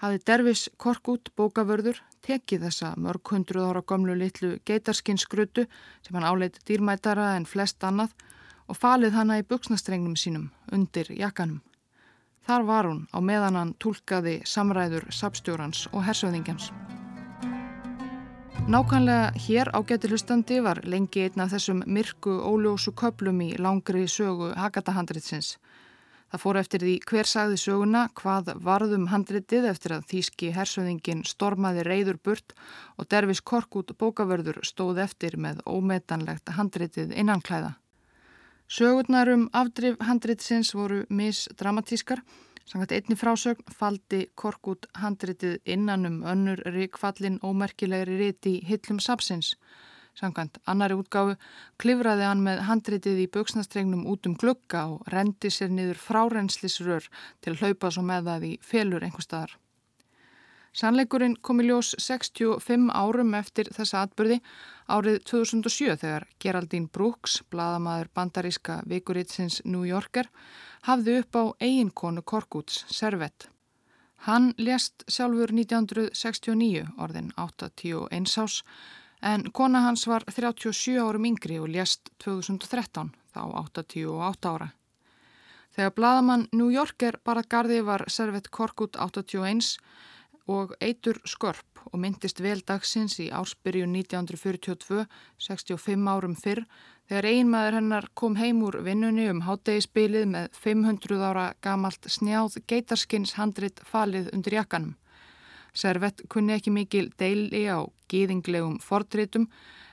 hafi 0.00 0.20
Dervis 0.26 0.68
Korkút 0.80 1.30
bókavörður 1.36 2.00
tekið 2.24 2.66
þessa 2.66 2.92
mörg 2.96 3.32
hundruð 3.32 3.68
ára 3.68 3.82
gömlu 3.84 4.16
litlu 4.16 4.52
geitarskinsgrutu 4.68 5.66
sem 6.04 6.16
hann 6.16 6.28
áleiti 6.28 6.62
dýrmætara 6.68 7.34
en 7.36 7.48
flest 7.48 7.84
annað 7.84 8.14
og 8.70 8.78
falið 8.78 9.16
hana 9.18 9.40
í 9.40 9.46
buksnastrengnum 9.46 10.16
sínum 10.16 10.48
undir 10.72 11.10
jakkanum. 11.12 11.60
Þar 12.46 12.64
var 12.68 12.88
hún 12.88 13.02
á 13.12 13.18
meðan 13.20 13.58
hann 13.58 13.74
tólkaði 13.82 14.40
samræður 14.48 15.10
sapstjórans 15.12 15.86
og 15.92 16.06
hersöðingjans. 16.08 16.70
Nákvæmlega 18.70 19.32
hér 19.46 19.68
á 19.76 19.78
getur 19.84 20.14
hlustandi 20.14 20.60
var 20.64 20.80
lengi 20.84 21.26
einn 21.26 21.42
af 21.44 21.52
þessum 21.52 21.82
myrku 21.86 22.38
óljósu 22.40 22.92
köplum 22.96 23.40
í 23.44 23.50
langri 23.58 24.06
sögu 24.08 24.52
Hakatahandritsins 24.56 25.56
Það 26.30 26.42
fór 26.44 26.58
eftir 26.60 26.82
því 26.84 26.92
hver 27.10 27.26
sagði 27.26 27.56
söguna 27.58 28.00
hvað 28.14 28.52
varðum 28.62 29.08
handritið 29.10 29.64
eftir 29.72 29.96
að 29.96 30.04
þýski 30.12 30.52
hersöðingin 30.54 31.24
stormaði 31.26 31.82
reyður 31.88 32.20
burt 32.22 32.54
og 32.96 33.08
dervis 33.10 33.42
korkút 33.42 33.90
bókavörður 33.98 34.60
stóð 34.62 35.02
eftir 35.02 35.34
með 35.34 35.64
ómetanlegt 35.66 36.52
handritið 36.54 37.16
innanklæða. 37.18 37.74
Sögurnar 38.70 39.32
um 39.32 39.48
afdrif 39.50 39.98
handritsins 40.06 40.70
voru 40.78 41.02
misdramatískar. 41.10 42.22
Sangat 42.62 42.92
einni 42.94 43.16
frásögn 43.18 43.66
faldi 43.74 44.28
korkút 44.38 44.86
handritið 44.94 45.56
innan 45.66 46.06
um 46.06 46.20
önnur 46.22 46.62
ríkfallin 46.70 47.40
ómerkilegri 47.42 48.20
riti 48.20 48.60
hillum 48.68 49.00
sapsins. 49.02 49.56
Samkvæmt 50.18 50.58
annari 50.68 50.96
útgáfu 50.98 51.36
klifraði 51.80 52.26
hann 52.26 52.44
með 52.44 52.64
handritið 52.68 53.22
í 53.24 53.30
buksnastrengnum 53.32 54.06
út 54.10 54.26
um 54.28 54.36
glugga 54.36 54.86
og 54.90 55.08
rendi 55.14 55.50
sér 55.54 55.70
niður 55.72 56.00
frárenslisrör 56.02 57.08
til 57.40 57.56
hlaupa 57.56 57.90
svo 57.90 58.04
með 58.06 58.30
það 58.30 58.46
í 58.50 58.54
felur 58.72 59.06
einhver 59.06 59.26
staðar. 59.26 59.56
Sannleikurinn 60.70 61.34
kom 61.42 61.58
í 61.62 61.64
ljós 61.66 61.96
65 61.98 62.92
árum 62.94 63.32
eftir 63.34 63.70
þessa 63.74 64.04
atbyrði 64.06 64.36
árið 64.86 65.16
2007 65.26 65.96
þegar 66.02 66.26
Geraldine 66.42 66.90
Brooks, 66.94 67.40
bladamæður 67.50 68.10
bandaríska 68.14 68.76
vikuritsins 68.86 69.58
New 69.64 69.82
Yorker, 69.88 70.30
hafði 70.86 71.16
upp 71.24 71.40
á 71.42 71.44
eiginkonu 71.58 72.22
Korkúts, 72.22 72.84
Servett. 72.86 73.48
Hann 74.28 74.52
lést 74.58 75.02
sjálfur 75.08 75.50
1969, 75.56 76.86
orðin 77.00 77.32
81 77.40 78.38
ás, 78.38 78.60
en 79.22 79.46
kona 79.52 79.84
hans 79.86 80.06
var 80.06 80.24
37 80.28 80.98
árum 81.00 81.26
yngri 81.28 81.58
og 81.60 81.68
lést 81.68 82.12
2013, 82.24 83.10
þá 83.34 83.42
88 83.62 84.52
ára. 84.52 84.70
Þegar 85.70 85.94
bladamann 85.94 86.48
New 86.52 86.70
Yorker 86.72 87.20
bara 87.24 87.42
gardi 87.46 87.80
var 87.86 88.04
Servet 88.10 88.50
Korkut 88.50 88.96
81 88.98 89.76
og 90.50 90.72
eitur 90.82 91.20
skörp 91.24 91.84
og 91.92 91.98
myndist 92.02 92.40
vel 92.42 92.60
dagsins 92.66 93.18
í 93.22 93.28
ársbyrju 93.30 93.86
1942, 93.86 95.04
65 95.38 96.08
árum 96.10 96.34
fyrr, 96.36 96.64
þegar 97.08 97.28
einmaður 97.30 97.78
hennar 97.78 98.08
kom 98.14 98.36
heim 98.38 98.62
úr 98.66 98.80
vinnunni 98.86 99.28
um 99.30 99.44
hátdegispilið 99.46 100.26
með 100.34 100.58
500 100.58 101.22
ára 101.30 101.46
gamalt 101.62 102.10
snjáð 102.10 102.60
geitarskins 102.70 103.36
handrit 103.38 103.82
falið 103.86 104.32
undir 104.34 104.58
jakkanum. 104.60 104.96
Servett 105.74 106.22
kunni 106.28 106.56
ekki 106.56 106.72
mikil 106.74 107.10
deili 107.18 107.66
á 107.70 107.84
gýðinglegum 108.10 108.78
fordritum 108.82 109.46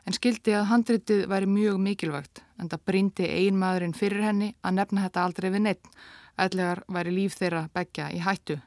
en 0.07 0.15
skildi 0.15 0.55
að 0.55 0.69
handritið 0.71 1.25
væri 1.29 1.49
mjög 1.51 1.81
mikilvægt 1.83 2.41
en 2.57 2.71
það 2.71 2.85
brindi 2.89 3.27
einmaðurinn 3.27 3.97
fyrir 3.97 4.23
henni 4.25 4.53
að 4.63 4.79
nefna 4.79 5.03
þetta 5.05 5.25
aldrei 5.25 5.49
við 5.51 5.65
neitt, 5.67 5.91
ætlegar 6.37 6.83
væri 6.87 7.13
líf 7.13 7.37
þeirra 7.37 7.67
begja 7.73 8.09
í 8.13 8.21
hættu. 8.23 8.57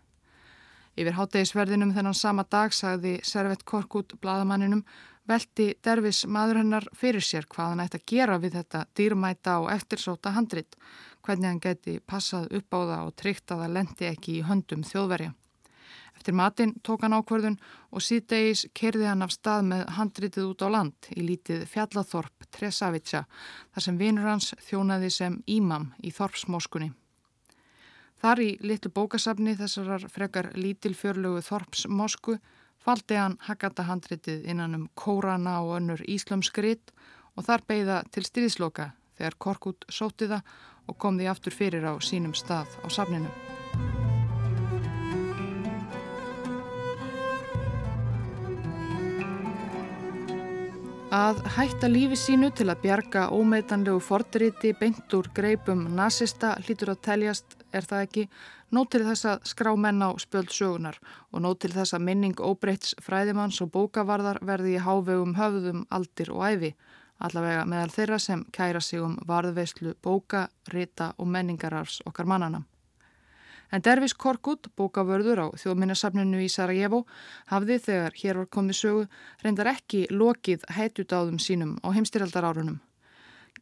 Yfir 1.00 1.16
háttegisverðinum 1.16 1.94
þennan 1.94 2.18
sama 2.18 2.44
dag 2.50 2.74
sagði 2.74 3.20
Servett 3.24 3.64
Korkut 3.64 4.16
bladamanninum 4.20 4.84
velti 5.30 5.74
dervis 5.84 6.24
maður 6.26 6.60
hennar 6.62 6.86
fyrir 6.96 7.24
sér 7.24 7.46
hvað 7.50 7.72
hann 7.72 7.84
ætti 7.84 8.00
að 8.00 8.08
gera 8.12 8.38
við 8.42 8.56
þetta 8.58 8.84
dýrmæta 8.98 9.58
og 9.62 9.70
eftirsóta 9.72 10.34
handrit, 10.34 10.76
hvernig 11.24 11.50
hann 11.50 11.62
geti 11.62 12.00
passað 12.00 12.50
upp 12.58 12.74
á 12.74 12.80
það 12.80 13.06
og 13.06 13.14
tryggt 13.22 13.54
að 13.54 13.62
það 13.64 13.76
lendi 13.78 14.10
ekki 14.10 14.36
í 14.38 14.44
höndum 14.48 14.84
þjóðverja. 14.86 15.34
Eftir 16.20 16.36
matinn 16.36 16.74
tók 16.84 17.00
hann 17.00 17.16
ákverðun 17.16 17.54
og 17.96 18.02
síðdegis 18.04 18.66
kerði 18.76 19.06
hann 19.08 19.24
af 19.24 19.30
stað 19.32 19.62
með 19.70 19.84
handritið 19.96 20.48
út 20.50 20.64
á 20.64 20.68
land 20.68 21.06
í 21.16 21.22
lítið 21.24 21.62
fjallathorp 21.70 22.44
Tresavitsa 22.52 23.22
þar 23.72 23.84
sem 23.86 23.96
vinur 23.96 24.28
hans 24.28 24.50
þjónaði 24.66 25.08
sem 25.14 25.38
ímam 25.48 25.86
í 26.04 26.12
þorpsmóskunni. 26.12 26.90
Þar 28.20 28.42
í 28.44 28.50
litlu 28.60 28.92
bókasafni 28.92 29.54
þessarar 29.56 30.04
frekar 30.12 30.50
lítilfjörlugu 30.60 31.40
þorpsmósku 31.46 32.36
faldi 32.84 33.16
hann 33.16 33.38
Hakata 33.46 33.86
handritið 33.88 34.44
innan 34.44 34.76
um 34.76 34.88
kórana 34.92 35.62
og 35.64 35.78
önnur 35.78 36.04
íslömskrit 36.04 36.92
og 37.32 37.48
þar 37.48 37.64
beigða 37.64 38.02
til 38.12 38.26
styrðisloka 38.28 38.90
þegar 39.16 39.38
Korkut 39.40 39.88
sóti 39.88 40.28
það 40.28 40.52
og 40.84 41.00
kom 41.00 41.16
því 41.16 41.32
aftur 41.32 41.56
fyrir 41.56 41.88
á 41.88 41.96
sínum 42.04 42.36
stað 42.36 42.76
á 42.84 42.88
safninu. 42.92 43.49
Að 51.10 51.40
hætta 51.56 51.88
lífi 51.90 52.14
sínu 52.14 52.52
til 52.54 52.68
að 52.70 52.84
bjarga 52.84 53.24
ómeitanlegu 53.34 53.98
fordriti 53.98 54.70
beint 54.78 55.10
úr 55.18 55.26
greipum 55.34 55.80
nazista 55.98 56.52
hlýtur 56.62 56.92
að 56.92 57.00
teljast, 57.02 57.56
er 57.74 57.82
það 57.82 58.04
ekki, 58.04 58.24
nót 58.70 58.92
til 58.94 59.02
þess 59.08 59.26
að 59.26 59.48
skrá 59.50 59.72
menn 59.74 60.06
á 60.06 60.14
spjöld 60.22 60.54
sögunar 60.54 61.00
og 61.32 61.42
nót 61.42 61.58
til 61.64 61.72
þess 61.74 61.98
að 61.98 62.06
minning 62.06 62.38
óbreyts 62.38 62.94
fræðimanns 63.02 63.58
og 63.58 63.72
bókavarðar 63.74 64.38
verði 64.46 64.76
í 64.76 64.84
hávegum 64.86 65.34
höfðum, 65.34 65.82
aldir 65.90 66.30
og 66.30 66.46
æfi, 66.46 66.74
allavega 67.18 67.66
meðal 67.66 67.90
þeirra 67.96 68.22
sem 68.22 68.46
kæra 68.54 68.78
sig 68.78 69.02
um 69.02 69.18
varðveislu 69.26 69.96
bóka, 69.98 70.46
rita 70.70 71.10
og 71.18 71.26
menningarars 71.26 72.04
okkar 72.06 72.30
mannana. 72.30 72.62
En 73.70 73.82
Dervis 73.86 74.14
Korkut, 74.18 74.66
bókavörður 74.76 75.44
á 75.44 75.46
þjóðminnarsafninu 75.62 76.42
í 76.42 76.48
Sarajevo, 76.50 77.04
hafði 77.52 77.78
þegar 77.86 78.16
hér 78.18 78.40
var 78.42 78.48
komið 78.56 78.78
sögu 78.80 79.04
reyndar 79.44 79.70
ekki 79.70 80.06
lokið 80.10 80.66
hætudáðum 80.74 81.38
sínum 81.38 81.76
á 81.86 81.94
heimstyrjaldarárunum. 81.94 82.80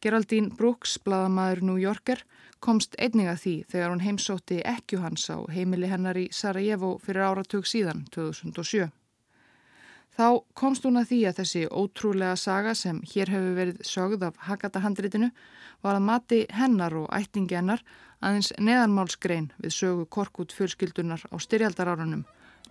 Geraldine 0.01 0.49
Brooks, 0.55 0.97
bladamæður 1.03 1.61
New 1.67 1.77
Yorker, 1.77 2.23
komst 2.59 2.95
einninga 2.97 3.35
því 3.37 3.55
þegar 3.71 3.91
hún 3.93 4.03
heimsótti 4.03 4.61
ekkju 4.65 5.01
hans 5.03 5.29
á 5.29 5.37
heimili 5.51 5.89
hennar 5.91 6.17
í 6.17 6.29
Sarajevo 6.33 6.97
fyrir 7.03 7.27
áratug 7.29 7.67
síðan, 7.67 8.05
2007. 8.15 8.89
Þá 10.19 10.41
komst 10.57 10.83
hún 10.83 10.99
að 10.99 11.11
því 11.13 11.19
að 11.29 11.37
þessi 11.37 11.61
ótrúlega 11.69 12.35
saga 12.35 12.73
sem 12.75 12.97
hér 13.07 13.29
hefur 13.31 13.53
verið 13.55 13.83
sögð 13.87 14.25
af 14.27 14.41
Hakata-handritinu 14.49 15.29
var 15.85 15.95
að 15.95 16.07
mati 16.09 16.39
hennar 16.51 16.95
og 16.99 17.07
ættingi 17.15 17.55
hennar 17.55 17.83
aðeins 18.19 18.51
neðanmálsgrein 18.59 19.51
við 19.63 19.75
sögu 19.75 20.05
korkút 20.11 20.53
fjölskyldunar 20.55 21.23
á 21.31 21.35
styrjaldarárunum, 21.39 22.25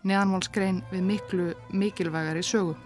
neðanmálsgrein 0.05 0.83
við 0.93 1.03
miklu 1.09 1.49
mikilvægari 1.73 2.45
sögu. 2.45 2.77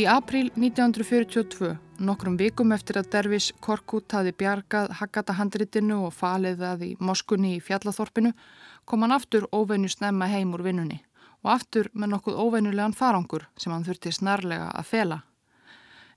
Í 0.00 0.06
april 0.08 0.46
1942, 0.56 1.74
nokkrum 2.00 2.38
vikum 2.40 2.70
eftir 2.72 2.96
að 2.96 3.10
Dervis 3.12 3.50
Korkut 3.60 4.14
hafi 4.16 4.32
bjargað 4.32 4.94
Hakata 4.96 5.34
handritinu 5.36 5.98
og 6.06 6.14
falið 6.16 6.62
það 6.62 6.84
í 6.86 6.90
Moskunni 7.04 7.56
í 7.58 7.60
Fjallathorpinu, 7.60 8.30
kom 8.88 9.04
hann 9.04 9.12
aftur 9.12 9.44
óvenju 9.52 9.90
snemma 9.92 10.30
heim 10.30 10.54
úr 10.56 10.64
vinnunni 10.64 11.02
og 11.42 11.52
aftur 11.54 11.90
með 11.92 12.14
nokkuð 12.14 12.38
óvenjulegan 12.40 12.96
farangur 12.96 13.46
sem 13.60 13.72
hann 13.72 13.84
þurfti 13.84 14.12
snarlega 14.12 14.70
að 14.72 14.88
fela. 14.88 15.20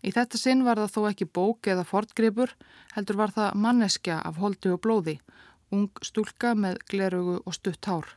Í 0.04 0.12
þetta 0.12 0.40
sinn 0.40 0.66
var 0.68 0.82
það 0.82 0.92
þó 0.96 1.02
ekki 1.10 1.30
bók 1.32 1.68
eða 1.72 1.86
fortgripur, 1.88 2.52
heldur 2.96 3.20
var 3.22 3.32
það 3.32 3.56
manneskja 3.66 4.20
af 4.28 4.42
holdi 4.44 4.74
og 4.74 4.82
blóði, 4.84 5.20
ung 5.72 6.04
stúlka 6.04 6.52
með 6.60 6.82
glerugu 6.92 7.38
og 7.40 7.56
stutt 7.56 7.88
hár. 7.88 8.10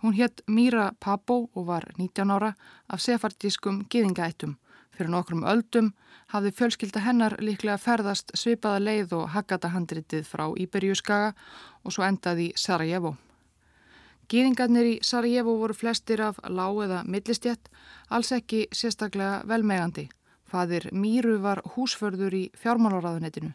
Hún 0.00 0.14
hétt 0.16 0.40
Míra 0.46 0.92
Papó 1.00 1.50
og 1.52 1.66
var 1.66 1.90
19 1.98 2.30
ára 2.30 2.54
af 2.88 3.02
sefardískum 3.02 3.82
giðingaættum. 3.90 4.54
Fyrir 4.94 5.10
nokkrum 5.10 5.42
öldum 5.44 5.90
hafði 6.32 6.52
fjölskylda 6.56 7.02
hennar 7.04 7.36
líklega 7.42 7.76
ferðast 7.80 8.32
svipaða 8.38 8.80
leið 8.80 9.16
og 9.18 9.26
haggata 9.34 9.72
handritið 9.74 10.24
frá 10.28 10.46
Íberjúskaga 10.56 11.34
og 11.84 11.92
svo 11.92 12.06
endaði 12.06 12.52
Sarajevo. 12.56 13.16
Gýðingarnir 14.30 14.86
í 14.86 14.96
Sarajevo 15.02 15.56
voru 15.58 15.74
flestir 15.74 16.22
af 16.22 16.38
lág 16.46 16.84
eða 16.86 17.02
millistjett, 17.04 17.68
alls 18.08 18.30
ekki 18.32 18.68
sérstaklega 18.70 19.42
velmegandi. 19.50 20.06
Fadir 20.50 20.88
Míru 20.92 21.38
var 21.42 21.62
húsförður 21.76 22.36
í 22.36 22.44
fjármálaráðunetinu. 22.58 23.52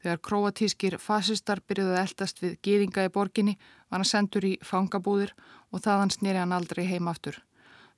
Þegar 0.00 0.20
króatískir 0.24 0.96
fasistar 0.96 1.60
byrjuði 1.68 1.96
að 1.96 2.02
eldast 2.06 2.40
við 2.40 2.58
gýðinga 2.64 3.06
í 3.06 3.12
borginni 3.12 3.58
var 3.90 4.00
hann 4.00 4.08
sendur 4.08 4.48
í 4.48 4.54
fangabúðir 4.64 5.34
og 5.70 5.84
þaðan 5.84 6.14
snýri 6.16 6.40
hann 6.40 6.56
aldrei 6.56 6.86
heim 6.88 7.10
aftur. 7.12 7.42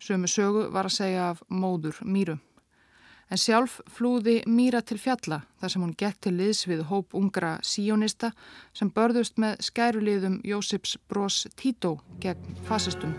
Sömu 0.02 0.26
sögu 0.26 0.66
var 0.74 0.90
að 0.90 0.98
segja 0.98 1.28
af 1.30 1.44
móður 1.46 2.02
Míru 2.02 2.40
en 3.32 3.40
sjálf 3.40 3.78
flúði 3.88 4.40
Míra 4.46 4.82
til 4.84 4.98
fjalla 5.00 5.40
þar 5.60 5.72
sem 5.72 5.84
hún 5.84 5.94
gekk 5.98 6.20
til 6.26 6.34
liðs 6.36 6.66
við 6.68 6.84
hóp 6.90 7.16
ungra 7.16 7.54
síjónista 7.64 8.32
sem 8.76 8.92
börðust 8.92 9.40
með 9.40 9.64
skæruliðum 9.68 10.40
Jósips 10.44 10.98
Brós 11.08 11.46
Tító 11.56 11.96
gegn 12.20 12.60
fasistum. 12.68 13.16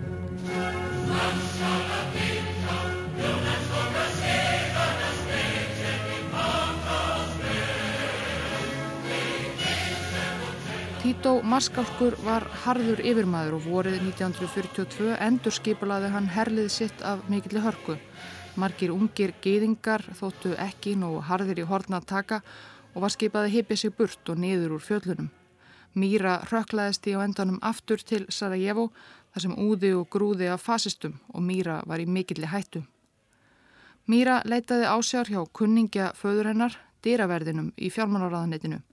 Tító 11.04 11.42
Marskálkur 11.44 12.16
var 12.24 12.46
harður 12.64 13.02
yfirmaður 13.04 13.58
og 13.58 13.66
vorið 13.68 13.98
1942 14.08 15.18
endur 15.26 15.52
skipulaði 15.52 16.14
hann 16.14 16.30
herlið 16.32 16.70
sitt 16.72 17.04
af 17.04 17.26
mikilli 17.28 17.60
hörku 17.60 17.98
Margir 18.56 18.92
ungir 18.94 19.34
geyðingar 19.42 20.04
þóttu 20.14 20.52
ekki 20.62 20.94
nú 21.00 21.16
harðir 21.26 21.64
í 21.64 21.66
horna 21.66 21.98
að 21.98 22.10
taka 22.12 22.38
og 22.94 23.02
var 23.02 23.14
skipað 23.14 23.48
að 23.48 23.56
hipja 23.56 23.78
sig 23.82 23.94
burt 23.98 24.30
og 24.30 24.38
niður 24.38 24.76
úr 24.78 24.84
fjöllunum. 24.86 25.32
Míra 25.98 26.36
rökklaðist 26.52 27.08
í 27.10 27.16
á 27.18 27.26
endanum 27.26 27.58
aftur 27.66 28.02
til 28.06 28.24
Sarajevo 28.30 28.92
þar 29.34 29.46
sem 29.46 29.56
úði 29.58 29.94
og 29.98 30.08
grúði 30.14 30.52
af 30.54 30.62
fasistum 30.62 31.18
og 31.34 31.42
Míra 31.42 31.80
var 31.90 32.02
í 32.02 32.06
mikilli 32.06 32.50
hættu. 32.50 32.84
Míra 34.06 34.42
leitaði 34.46 34.86
ásjár 34.86 35.30
hjá 35.32 35.42
kunningja 35.52 36.12
föður 36.14 36.52
hennar, 36.52 36.78
dýraverðinum 37.02 37.72
í 37.78 37.90
fjármálaráðanetinu. 37.90 38.84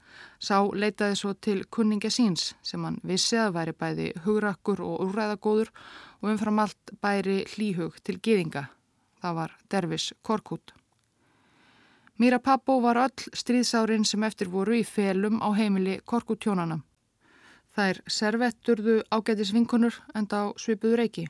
Sá 0.41 0.63
leitaði 0.73 1.17
svo 1.21 1.35
til 1.37 1.65
kunningja 1.69 2.11
síns 2.11 2.55
sem 2.65 2.85
hann 2.85 2.97
vissi 3.05 3.37
að 3.37 3.55
væri 3.59 3.75
bæði 3.77 4.07
hugrakkur 4.25 4.81
og 4.81 5.03
úrræðagóður 5.07 5.73
og 6.21 6.29
umfram 6.33 6.63
allt 6.65 6.93
bæri 7.03 7.43
hlýhug 7.55 7.99
til 8.05 8.17
gýðinga. 8.19 8.69
Það 9.21 9.35
var 9.37 9.57
Dervis 9.71 10.13
Korkút. 10.23 10.73
Míra 12.21 12.39
Pappó 12.39 12.81
var 12.81 12.99
öll 13.01 13.29
stríðsárin 13.37 14.05
sem 14.05 14.25
eftir 14.25 14.49
voru 14.53 14.75
í 14.77 14.85
felum 14.85 15.41
á 15.41 15.49
heimili 15.57 16.01
Korkútjónana. 16.05 16.81
Þær 17.77 18.01
servetturðu 18.09 18.97
ágætis 19.13 19.53
vinkunur 19.57 20.01
enda 20.17 20.45
á 20.45 20.47
svipuður 20.61 21.05
eiki. 21.05 21.27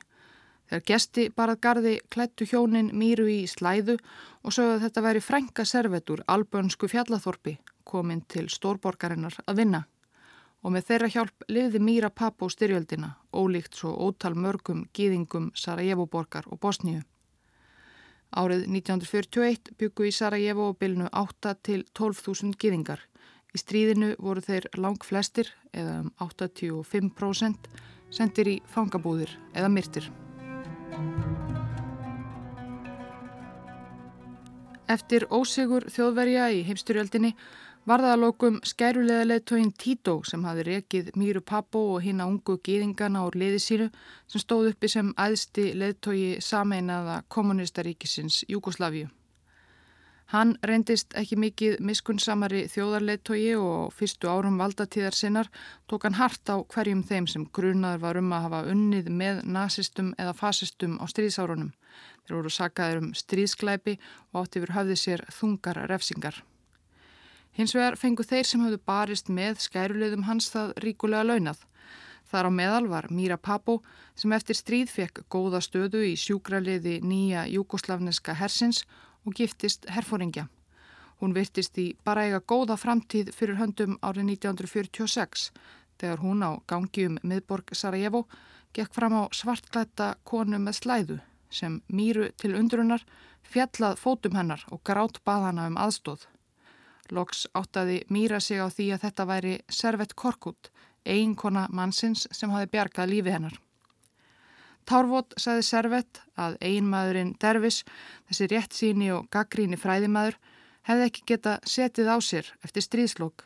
Þegar 0.67 0.83
gesti 0.87 1.27
barað 1.35 1.61
gardi 1.63 1.93
klættu 2.11 2.47
hjónin 2.47 2.93
mýru 2.95 3.27
í 3.27 3.43
slæðu 3.47 3.97
og 4.43 4.55
sögðu 4.55 4.77
að 4.77 4.83
þetta 4.87 5.05
væri 5.07 5.23
frænka 5.23 5.65
servetur 5.67 6.23
albönsku 6.31 6.87
fjallathorpi 6.91 7.57
kominn 7.85 8.23
til 8.27 8.47
stórborgarinnar 8.49 9.37
að 9.45 9.61
vinna. 9.61 9.83
Og 10.61 10.75
með 10.75 10.87
þeirra 10.89 11.09
hjálp 11.09 11.45
liði 11.49 11.79
Míra 11.81 12.09
Pappo 12.13 12.49
styrjöldina, 12.49 13.15
ólíkt 13.33 13.79
svo 13.79 13.95
ótal 13.97 14.35
mörgum 14.37 14.85
gýðingum 14.93 15.49
Sarajevo-borgar 15.57 16.45
og 16.51 16.59
Bosníu. 16.61 17.01
Árið 18.31 18.67
1941 18.69 19.73
byggu 19.79 20.07
í 20.07 20.11
Sarajevo 20.15 20.69
og 20.71 20.77
bylnu 20.79 21.09
8 21.11 21.55
til 21.65 21.81
12.000 21.97 22.55
gýðingar. 22.61 23.01
Í 23.51 23.59
stríðinu 23.59 24.13
voru 24.23 24.39
þeir 24.45 24.69
lang 24.79 25.01
flestir, 25.03 25.49
eða 25.75 25.97
um 26.05 26.11
85%, 26.23 27.67
sendir 28.11 28.47
í 28.47 28.57
fangabúðir 28.71 29.33
eða 29.51 29.71
myrtir. 29.73 30.07
Eftir 34.91 35.27
ósigur 35.31 35.85
þjóðverja 35.91 36.49
í 36.51 36.63
heimstyrjöldinni 36.67 37.35
var 37.85 38.03
það 38.03 38.13
að 38.13 38.21
lókum 38.21 38.59
skærulega 38.67 39.23
leðtóin 39.25 39.71
Tito 39.77 40.19
sem 40.27 40.43
hafi 40.45 40.65
rekið 40.67 41.13
Míru 41.17 41.41
Pappo 41.41 41.81
og 41.95 42.03
hinn 42.05 42.21
að 42.21 42.35
ungu 42.35 42.57
gýðingana 42.65 43.23
úr 43.25 43.37
liði 43.41 43.61
sínu 43.63 43.87
sem 44.29 44.43
stóð 44.43 44.73
uppi 44.73 44.89
sem 44.91 45.09
æðsti 45.17 45.71
leðtói 45.79 46.37
sameinaða 46.45 47.23
kommunistaríkisins 47.33 48.43
Júkoslavíu. 48.51 49.09
Hann 50.31 50.53
reyndist 50.63 51.11
ekki 51.19 51.35
mikið 51.43 51.81
miskunnsamari 51.83 52.61
þjóðarleittói 52.71 53.49
og 53.59 53.89
fyrstu 53.97 54.29
árum 54.31 54.61
valdatíðar 54.61 55.17
sinnar 55.17 55.49
tók 55.91 56.05
hann 56.07 56.15
hart 56.15 56.47
á 56.47 56.55
hverjum 56.71 57.01
þeim 57.03 57.27
sem 57.27 57.47
grunaður 57.51 58.05
var 58.05 58.19
um 58.21 58.31
að 58.31 58.45
hafa 58.45 58.61
unnið 58.71 59.09
með 59.11 59.41
nazistum 59.43 60.13
eða 60.15 60.37
fasistum 60.37 60.95
á 61.03 61.05
stríðsárunum. 61.11 61.73
Þeir 62.23 62.37
voru 62.37 62.53
sakaður 62.53 63.01
um 63.01 63.11
stríðsklæpi 63.11 63.97
og 64.31 64.45
átti 64.45 64.61
yfir 64.61 64.73
höfði 64.77 64.97
sér 65.03 65.25
þungar 65.35 65.83
refsingar. 65.91 66.39
Hins 67.57 67.75
vegar 67.75 67.97
fengu 67.99 68.23
þeir 68.23 68.47
sem 68.47 68.61
hafðu 68.63 68.79
barist 68.87 69.29
með 69.29 69.59
skærulegðum 69.65 70.23
hans 70.29 70.47
það 70.53 70.71
ríkulega 70.85 71.27
launað. 71.27 71.65
Þar 72.31 72.47
á 72.47 72.51
meðal 72.55 72.85
var 72.87 73.09
Míra 73.11 73.35
Pappo 73.35 73.81
sem 74.15 74.31
eftir 74.31 74.55
stríð 74.55 74.91
fekk 74.93 75.25
góða 75.27 75.59
stöðu 75.59 76.05
í 76.07 76.13
sjúkraliði 76.15 77.01
nýja 77.03 77.43
júkoslavneska 77.51 78.37
hersins 78.39 78.85
og 79.25 79.35
giftist 79.35 79.89
herfóringja. 79.91 80.47
Hún 81.19 81.35
virtist 81.35 81.75
í 81.77 81.91
bara 82.07 82.23
eiga 82.25 82.39
góða 82.39 82.79
framtíð 82.79 83.33
fyrir 83.35 83.59
höndum 83.59 83.99
árið 83.99 84.31
1946 84.31 85.51
þegar 86.01 86.23
hún 86.23 86.41
á 86.41 86.51
gangi 86.71 87.05
um 87.11 87.19
miðborg 87.21 87.75
Sarajevo 87.75 88.23
gekk 88.73 88.95
fram 88.95 89.19
á 89.19 89.23
svartklætta 89.35 90.15
konu 90.23 90.57
með 90.57 90.79
slæðu 90.79 91.19
sem 91.51 91.81
mýru 91.91 92.31
til 92.39 92.55
undrunar 92.55 93.03
fjallað 93.43 93.99
fótum 93.99 94.39
hennar 94.39 94.63
og 94.71 94.81
grátt 94.87 95.19
bað 95.27 95.51
hana 95.51 95.67
um 95.67 95.77
aðstóð. 95.77 96.25
Loks 97.11 97.43
áttaði 97.53 98.01
mýra 98.09 98.39
sig 98.39 98.61
á 98.63 98.71
því 98.71 98.87
að 98.95 99.03
þetta 99.05 99.27
væri 99.27 99.57
Servet 99.67 100.15
Korkut, 100.15 100.71
eiginkona 101.03 101.67
mannsins 101.69 102.27
sem 102.31 102.51
hafi 102.53 102.71
bjargað 102.71 103.11
lífi 103.11 103.35
hennar. 103.35 103.57
Tárvot 104.87 105.35
saði 105.37 105.65
Servet 105.67 106.21
að 106.39 106.57
einmaðurinn 106.63 107.35
Dervis, 107.41 107.83
þessi 108.29 108.47
rétt 108.51 108.73
síni 108.73 109.11
og 109.13 109.27
gaggríni 109.33 109.77
fræðimaður, 109.79 110.39
hefði 110.87 111.07
ekki 111.09 111.27
geta 111.33 111.59
setið 111.67 112.09
á 112.09 112.17
sér 112.23 112.51
eftir 112.65 112.87
stríðslokk. 112.87 113.45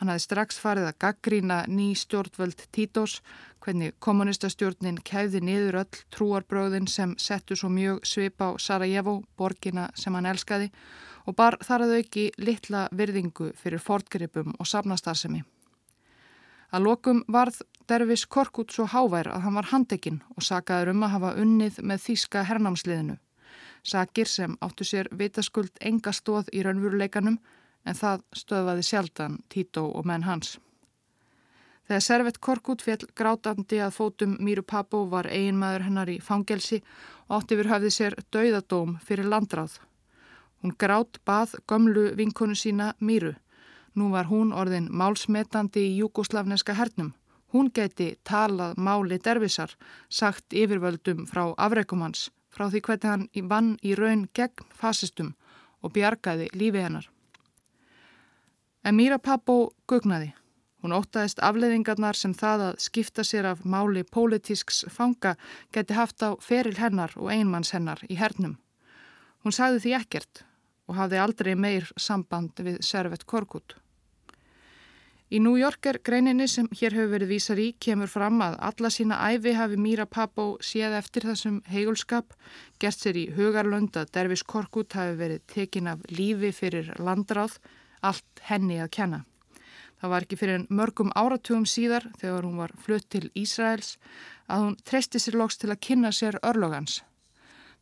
Hann 0.00 0.08
hafi 0.08 0.22
strax 0.24 0.56
farið 0.56 0.86
að 0.88 1.00
gaggrína 1.04 1.58
ný 1.68 1.90
stjórnvöld 1.98 2.62
Títós, 2.72 3.18
hvernig 3.60 3.96
kommunistastjórnin 4.00 5.02
kæði 5.04 5.42
niður 5.44 5.82
öll 5.82 5.98
trúarbröðin 6.14 6.88
sem 6.88 7.12
settu 7.20 7.58
svo 7.58 7.68
mjög 7.68 8.00
svip 8.08 8.40
á 8.40 8.56
Sarajevo, 8.56 9.18
borgina 9.36 9.90
sem 9.92 10.16
hann 10.16 10.30
elskaði, 10.30 10.70
og 11.30 11.36
bar 11.38 11.56
þar 11.62 11.86
að 11.86 11.96
auki 12.00 12.26
litla 12.42 12.88
virðingu 12.90 13.52
fyrir 13.54 13.82
fortgripum 13.82 14.56
og 14.58 14.66
safnastarsemi. 14.66 15.44
Að 16.74 16.86
lokum 16.86 17.24
varð 17.30 17.62
Dervis 17.90 18.26
Korkut 18.30 18.70
svo 18.74 18.86
hávær 18.90 19.30
að 19.30 19.44
hann 19.46 19.56
var 19.58 19.70
handekinn 19.72 20.20
og 20.36 20.46
sakaður 20.46 20.92
um 20.92 21.04
að 21.06 21.14
hafa 21.16 21.34
unnið 21.42 21.80
með 21.82 22.04
þýska 22.06 22.44
hernámsliðinu. 22.46 23.16
Sakir 23.82 24.28
sem 24.30 24.56
áttu 24.62 24.86
sér 24.86 25.08
vitaskuld 25.10 25.78
enga 25.80 26.12
stóð 26.14 26.50
í 26.54 26.62
raunvuruleikanum 26.66 27.38
en 27.86 27.96
það 27.96 28.26
stöðvaði 28.36 28.86
sjaldan 28.86 29.38
Tito 29.48 29.86
og 29.88 30.06
menn 30.06 30.26
hans. 30.26 30.58
Þegar 31.88 32.06
Servet 32.06 32.38
Korkut 32.38 32.82
fjell 32.86 33.02
grátandi 33.18 33.80
að 33.82 33.96
fótum 33.96 34.36
Míru 34.38 34.62
Pappo 34.62 35.06
var 35.10 35.26
eiginmaður 35.26 35.88
hennar 35.88 36.10
í 36.12 36.20
fangelsi 36.22 36.82
og 37.26 37.40
átti 37.40 37.58
við 37.58 37.72
höfði 37.72 37.94
sér 37.96 38.18
dauðadóm 38.30 38.98
fyrir 39.02 39.26
landráð. 39.26 39.80
Hún 40.60 40.74
grát 40.76 41.20
bað 41.24 41.54
gömlu 41.68 42.10
vinkonu 42.16 42.54
sína 42.54 42.92
Míru. 43.00 43.32
Nú 43.96 44.10
var 44.12 44.28
hún 44.28 44.52
orðin 44.52 44.90
málsmetandi 44.92 45.80
í 45.88 45.96
júgoslavneska 46.00 46.74
hernum. 46.76 47.14
Hún 47.52 47.70
geti 47.74 48.12
talað 48.24 48.76
máli 48.76 49.18
dervisar, 49.18 49.72
sagt 50.08 50.52
yfirvöldum 50.52 51.24
frá 51.26 51.48
afreikumans, 51.56 52.28
frá 52.52 52.68
því 52.68 52.82
hvernig 52.86 53.08
hann 53.10 53.48
vann 53.48 53.70
í 53.82 53.94
raun 53.98 54.28
gegn 54.34 54.68
fasistum 54.70 55.32
og 55.82 55.94
bjargaði 55.96 56.50
lífi 56.52 56.84
hennar. 56.84 57.08
Emíra 58.84 59.18
Pappó 59.18 59.72
gugnaði. 59.88 60.34
Hún 60.80 60.94
ótaðist 60.96 61.40
afleðingarnar 61.44 62.16
sem 62.16 62.32
það 62.32 62.66
að 62.68 62.78
skipta 62.84 63.24
sér 63.24 63.50
af 63.50 63.64
máli 63.64 64.04
pólitísks 64.04 64.84
fanga 64.88 65.34
geti 65.72 65.96
haft 65.96 66.22
á 66.24 66.36
feril 66.40 66.76
hennar 66.78 67.12
og 67.16 67.32
einmanns 67.32 67.74
hennar 67.76 68.00
í 68.08 68.16
hernum. 68.16 68.56
Hún 69.44 69.56
sagði 69.56 69.82
því 69.84 69.96
ekkert 69.98 70.44
og 70.90 70.98
hafði 70.98 71.22
aldrei 71.22 71.54
meir 71.54 71.86
samband 71.96 72.58
við 72.58 72.82
Servet 72.82 73.22
Korkut. 73.30 73.76
Í 75.30 75.38
New 75.38 75.54
Yorker 75.54 76.00
greininni 76.02 76.48
sem 76.50 76.66
hér 76.74 76.96
hefur 76.96 77.12
verið 77.12 77.28
vísar 77.30 77.60
í 77.62 77.68
kemur 77.78 78.10
fram 78.10 78.40
að 78.42 78.56
alla 78.66 78.90
sína 78.90 79.20
æfi 79.30 79.52
hafi 79.54 79.76
Míra 79.78 80.08
Pappo 80.10 80.56
séð 80.58 80.96
eftir 80.98 81.28
þessum 81.28 81.60
heigulskap, 81.70 82.34
gert 82.82 82.98
sér 82.98 83.20
í 83.20 83.28
hugarlönd 83.36 83.94
að 83.94 84.10
Dervis 84.16 84.42
Korkut 84.42 84.96
hafi 84.98 85.14
verið 85.20 85.44
tekin 85.54 85.92
af 85.92 86.02
lífi 86.10 86.50
fyrir 86.50 86.90
landráð, 86.98 87.60
allt 88.02 88.42
henni 88.48 88.80
að 88.82 88.90
kenna. 88.98 89.20
Það 90.00 90.12
var 90.16 90.26
ekki 90.26 90.40
fyrir 90.40 90.66
mörgum 90.66 91.14
áratugum 91.14 91.68
síðar 91.68 92.08
þegar 92.18 92.48
hún 92.48 92.58
var 92.58 92.74
flutt 92.82 93.06
til 93.14 93.28
Ísraels 93.38 93.98
að 94.50 94.64
hún 94.64 94.76
treysti 94.82 95.22
sér 95.22 95.38
loks 95.38 95.60
til 95.62 95.70
að 95.70 95.82
kynna 95.86 96.10
sér 96.10 96.40
örlogans. 96.42 97.04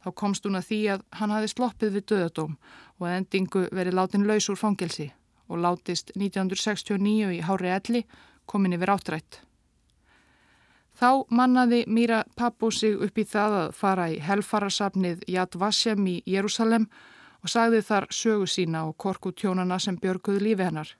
Þá 0.05 0.11
komst 0.15 0.47
hún 0.47 0.59
að 0.59 0.69
því 0.69 0.81
að 0.95 1.05
hann 1.19 1.35
hafi 1.35 1.51
sloppið 1.53 1.97
við 1.97 2.07
döðadóm 2.13 2.55
og 2.99 3.07
að 3.09 3.17
endingu 3.17 3.65
verið 3.75 3.99
látin 3.99 4.27
laus 4.29 4.49
úr 4.53 4.61
fangelsi 4.61 5.11
og 5.49 5.63
látist 5.65 6.13
1969 6.15 7.35
í 7.39 7.43
Hári 7.47 7.73
Elli 7.75 8.05
komin 8.47 8.77
yfir 8.77 8.95
áttrætt. 8.95 9.43
Þá 10.99 11.31
mannaði 11.31 11.85
Míra 11.87 12.25
Pappo 12.35 12.73
sig 12.75 12.97
upp 12.99 13.19
í 13.19 13.25
það 13.25 13.59
að 13.59 13.69
fara 13.79 14.09
í 14.11 14.19
helfararsafnið 14.19 15.23
Yad 15.31 15.55
Vashem 15.55 16.07
í 16.11 16.17
Jérúsalem 16.27 16.89
og 17.43 17.53
sagði 17.53 17.85
þar 17.87 18.09
sögu 18.11 18.49
sína 18.51 18.83
og 18.89 18.97
korku 18.99 19.31
tjónana 19.31 19.79
sem 19.79 19.99
björguðu 19.99 20.43
lífi 20.43 20.67
hennar. 20.67 20.91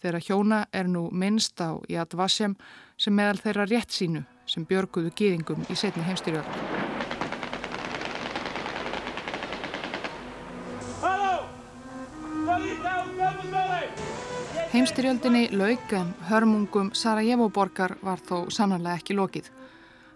Þeirra 0.00 0.20
hjóna 0.24 0.60
er 0.72 0.92
nú 0.92 1.08
minnst 1.12 1.60
á 1.60 1.80
Yad 1.88 2.16
Vashem 2.16 2.56
sem 3.00 3.16
meðal 3.16 3.40
þeirra 3.40 3.68
rétt 3.68 3.96
sínu 3.96 4.24
sem 4.46 4.68
björguðu 4.68 5.12
gýðingum 5.16 5.64
í 5.72 5.76
setni 5.76 6.04
heimstyrjöld. 6.04 6.89
Heimstyrjöldinni 14.80 15.50
lauk 15.52 15.92
en 15.92 16.14
hörmungum 16.24 16.86
Sarajevo 16.96 17.50
borgar 17.52 17.92
var 18.00 18.16
þó 18.24 18.46
sannarlega 18.48 18.96
ekki 18.96 19.12
lokið. 19.18 19.50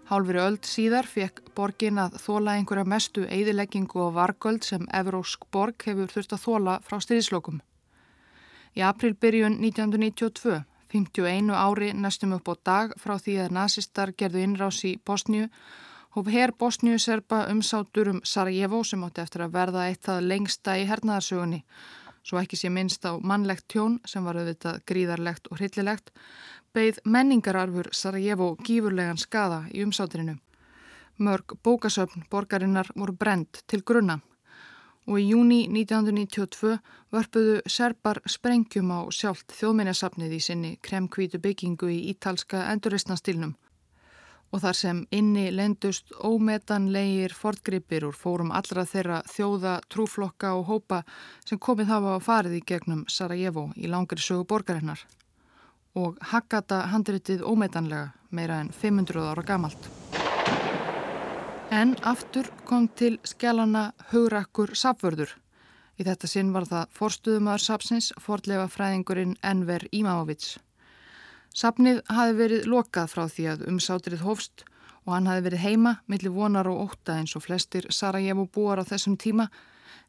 Hálfri 0.09 0.39
öld 0.41 0.65
síðar 0.65 1.05
fekk 1.05 1.51
borgin 1.53 1.99
að 2.01 2.15
þóla 2.23 2.55
einhverja 2.57 2.87
mestu 2.89 3.27
eidileggingu 3.29 3.99
og 4.07 4.15
vargöld 4.15 4.65
sem 4.65 4.87
Evrósk 4.89 5.43
borg 5.53 5.85
hefur 5.85 6.09
þurft 6.09 6.33
að 6.33 6.41
þóla 6.47 6.73
frá 6.81 6.97
styrðislokum. 6.97 7.59
Í 8.73 8.81
aprilbyrjun 8.87 9.59
1992, 9.61 10.63
51 10.95 11.51
ári 11.53 11.91
næstum 11.93 12.33
upp 12.39 12.49
á 12.49 12.55
dag 12.71 12.95
frá 12.97 13.19
því 13.21 13.35
að 13.43 13.53
nazistar 13.59 14.15
gerðu 14.17 14.47
innrás 14.47 14.79
í 14.81 14.95
Bosníu, 15.05 15.51
hóf 16.17 16.31
herr 16.33 16.55
Bosníu-serpa 16.57 17.43
umsátur 17.53 18.09
um 18.15 18.23
Sarajevo 18.25 18.81
sem 18.81 19.05
átti 19.05 19.27
eftir 19.27 19.45
að 19.45 19.59
verða 19.59 19.85
eitt 19.91 20.09
að 20.09 20.25
lengsta 20.25 20.79
í 20.81 20.89
hernaðarsögunni 20.89 21.61
svo 22.25 22.41
ekki 22.41 22.57
sé 22.57 22.71
minnst 22.73 23.05
á 23.05 23.13
mannlegt 23.21 23.67
tjón 23.71 23.99
sem 24.09 24.25
var 24.25 24.39
auðvitað 24.41 24.81
gríðarlegt 24.89 25.49
og 25.51 25.59
hryllilegt, 25.59 26.11
beigð 26.73 27.01
menningararfur 27.05 27.91
Sarajevo 27.93 28.55
gífurlegan 28.65 29.21
skada 29.21 29.65
í 29.71 29.83
umsátrinu. 29.85 30.39
Mörg 31.17 31.55
bókasöfn 31.63 32.25
borgarinnar 32.31 32.89
voru 32.95 33.13
brend 33.15 33.61
til 33.67 33.83
grunna 33.83 34.19
og 35.05 35.19
í 35.21 35.27
júni 35.29 35.59
1992 35.69 36.79
vörpuðu 37.13 37.59
serpar 37.69 38.19
sprengjum 38.25 38.89
á 38.89 38.99
sjálft 39.13 39.53
þjóðminnesafnið 39.53 40.33
í 40.33 40.41
sinni 40.41 40.71
kremkvítu 40.81 41.39
byggingu 41.39 41.91
í 41.93 41.99
ítalska 42.11 42.65
enduristnastilnum 42.73 43.53
og 44.55 44.61
þar 44.63 44.77
sem 44.79 44.99
inni 45.11 45.49
lendust 45.51 46.13
ómetanlegir 46.23 47.33
fortgripir 47.35 48.05
úr 48.07 48.15
fórum 48.15 48.53
allra 48.55 48.85
þeirra 48.87 49.17
þjóða, 49.27 49.73
trúflokka 49.91 50.53
og 50.55 50.69
hópa 50.69 51.01
sem 51.43 51.59
komið 51.59 51.91
hafa 51.91 52.15
á 52.15 52.19
farið 52.23 52.55
í 52.61 52.63
gegnum 52.71 53.03
Sarajevo 53.11 53.67
í 53.75 53.91
langri 53.91 54.23
sögu 54.23 54.47
borgarinnar 54.47 55.03
og 55.99 56.15
hakkata 56.31 56.85
handritið 56.91 57.43
ómetanlega 57.43 58.13
meira 58.31 58.61
en 58.63 58.71
500 58.71 59.27
ára 59.31 59.43
gamalt. 59.43 59.89
En 61.71 61.95
aftur 62.03 62.47
kom 62.67 62.87
til 62.87 63.17
skjálana 63.27 63.89
hugrakkur 64.11 64.75
sapvörður. 64.75 65.33
Í 65.99 66.03
þetta 66.07 66.27
sinn 66.31 66.51
var 66.55 66.67
það 66.67 66.91
forstuðumar 66.95 67.63
sapsins 67.63 68.11
forlefa 68.19 68.67
fræðingurinn 68.71 69.35
Enver 69.43 69.87
Imamovits. 69.91 70.55
Sapnið 71.55 72.01
hafi 72.11 72.33
verið 72.35 72.65
lokað 72.67 73.11
frá 73.13 73.21
því 73.31 73.45
að 73.47 73.61
umsátrið 73.71 74.23
hófst 74.25 74.65
og 75.05 75.13
hann 75.13 75.29
hafi 75.29 75.45
verið 75.45 75.61
heima 75.63 75.93
millir 76.11 76.33
vonar 76.35 76.67
og 76.67 76.89
óta 76.89 77.15
eins 77.15 77.35
og 77.39 77.45
flestir 77.45 77.87
Sarajevo 77.95 78.43
búar 78.51 78.81
á 78.83 78.89
þessum 78.89 79.15
tíma 79.15 79.45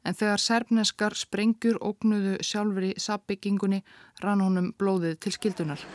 en 0.03 0.17
þegar 0.19 0.43
serbneskar 0.43 1.15
sprengjur 1.15 1.79
ógnuðu 1.79 2.41
sjálfur 2.43 2.89
í 2.89 2.97
sapbyggingunni 2.99 3.85
rann 4.25 4.43
honum 4.43 4.73
blóðið 4.75 5.21
til 5.23 5.35
skildunar. 5.37 5.87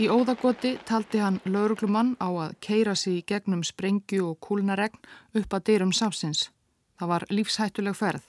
Í 0.00 0.08
óðagoti 0.08 0.78
taldi 0.88 1.20
hann 1.20 1.42
lauruglumann 1.44 2.14
á 2.16 2.32
að 2.32 2.56
keira 2.64 2.96
sig 2.96 3.26
gegnum 3.28 3.60
sprengju 3.60 4.30
og 4.30 4.40
kúlnaregn 4.40 4.96
upp 5.36 5.52
að 5.52 5.66
dyrum 5.68 5.92
sapsins. 5.92 6.48
Það 6.96 7.12
var 7.12 7.26
lífshættuleg 7.28 7.96
ferð. 7.98 8.24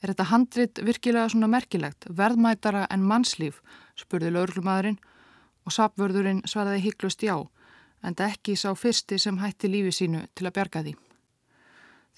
Er 0.00 0.14
þetta 0.14 0.30
handrit 0.30 0.80
virkilega 0.80 1.28
svona 1.28 1.50
merkilegt, 1.52 2.06
verðmætara 2.08 2.86
en 2.88 3.04
mannslíf, 3.04 3.60
spurði 4.00 4.32
laurglumadurinn 4.34 4.98
og 5.66 5.76
sapvörðurinn 5.76 6.42
svaraði 6.48 6.82
hygglust 6.86 7.22
já, 7.22 7.36
en 8.02 8.16
ekki 8.16 8.56
sá 8.56 8.72
fyrsti 8.74 9.18
sem 9.20 9.38
hætti 9.38 9.68
lífi 9.68 9.92
sínu 9.92 10.24
til 10.34 10.48
að 10.48 10.56
bjarga 10.56 10.84
því. 10.86 10.96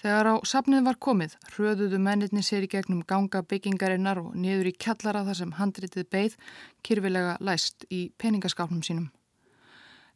Þegar 0.03 0.27
á 0.27 0.35
sapnið 0.43 0.83
var 0.83 0.97
komið, 0.99 1.35
hröðuðu 1.53 1.99
mennirni 2.03 2.41
sér 2.43 2.65
í 2.65 2.71
gegnum 2.71 3.03
ganga 3.07 3.39
byggingarinnar 3.47 4.19
og 4.19 4.33
niður 4.35 4.71
í 4.71 4.73
kjallara 4.75 5.21
þar 5.27 5.37
sem 5.39 5.53
handritið 5.59 6.09
beigð 6.11 6.39
kyrfilega 6.83 7.37
læst 7.39 7.85
í 7.87 8.09
peningaskápnum 8.19 8.81
sínum. 8.83 9.11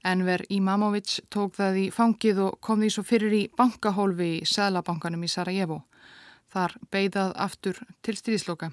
Enver 0.03 0.43
Imamovic 0.53 1.21
tók 1.31 1.55
það 1.55 1.79
í 1.81 1.85
fangið 1.91 2.41
og 2.43 2.59
kom 2.63 2.83
því 2.83 2.89
svo 2.93 3.05
fyrir 3.07 3.33
í 3.33 3.43
bankahólfi 3.57 4.27
í 4.41 4.47
Sælabankanum 4.47 5.23
í 5.23 5.31
Sarajevo 5.31 5.81
þar 6.51 6.75
beigðað 6.91 7.33
aftur 7.47 7.79
til 8.03 8.15
stríðsloka. 8.19 8.71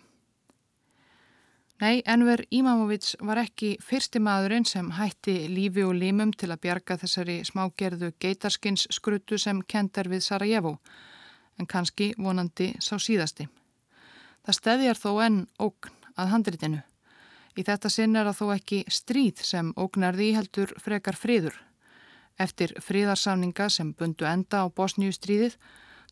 Nei, 1.83 2.03
Enver 2.07 2.45
Imamovic 2.55 3.16
var 3.27 3.41
ekki 3.43 3.72
fyrsti 3.83 4.20
maðurinn 4.22 4.66
sem 4.68 4.93
hætti 4.95 5.49
lífi 5.51 5.83
og 5.83 5.97
límum 5.99 6.31
til 6.39 6.53
að 6.55 6.61
bjarga 6.62 6.97
þessari 7.01 7.41
smágerðu 7.49 8.12
geitarskins 8.22 8.87
skrutu 8.95 9.39
sem 9.43 9.59
kendar 9.66 10.07
við 10.12 10.22
Sarajevo, 10.22 10.77
en 11.59 11.66
kannski 11.66 12.12
vonandi 12.14 12.70
sá 12.79 12.95
síðasti. 13.03 13.49
Það 14.47 14.59
stedjar 14.61 15.01
þó 15.03 15.11
enn 15.27 15.41
ógn 15.59 15.91
að 16.14 16.31
handritinu. 16.31 16.81
Í 17.59 17.66
þetta 17.66 17.91
sinn 17.91 18.14
er 18.18 18.31
að 18.31 18.39
þó 18.39 18.47
ekki 18.55 18.81
stríð 18.91 19.43
sem 19.43 19.72
ógnar 19.75 20.14
því 20.14 20.31
heldur 20.39 20.75
frekar 20.79 21.18
friður. 21.18 21.59
Eftir 22.39 22.77
friðarsáninga 22.83 23.66
sem 23.70 23.91
bundu 23.99 24.27
enda 24.31 24.62
á 24.62 24.70
Bosníu 24.70 25.11
stríðið 25.14 25.59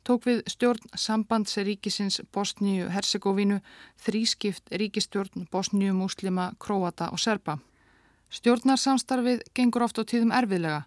tók 0.04 0.26
við 0.26 0.42
stjórn 0.50 0.94
sambandsríkisins 0.98 2.20
Bosníu-Herzegovinu 2.34 3.60
þrískipt 4.02 4.70
ríkistjórn 4.70 5.46
Bosníu-Muslima, 5.52 6.52
Króata 6.58 7.10
og 7.12 7.20
Serba. 7.20 7.58
Stjórnarsamstarfið 8.32 9.42
gengur 9.54 9.84
oft 9.86 10.00
á 10.00 10.02
tíðum 10.08 10.32
erfiðlega 10.32 10.84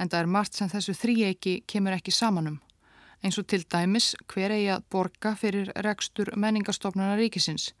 en 0.00 0.08
það 0.08 0.20
er 0.20 0.32
margt 0.34 0.56
sem 0.56 0.68
þessu 0.72 0.94
þríeiki 0.96 1.54
kemur 1.68 1.96
ekki 1.96 2.12
samanum. 2.14 2.60
Eins 3.22 3.36
og 3.38 3.46
til 3.52 3.62
dæmis 3.68 4.14
hver 4.32 4.54
eigi 4.56 4.70
að 4.72 4.86
borga 4.92 5.34
fyrir 5.36 5.72
rekstur 5.84 6.32
menningarstofnana 6.36 7.18
ríkisins. 7.20 7.74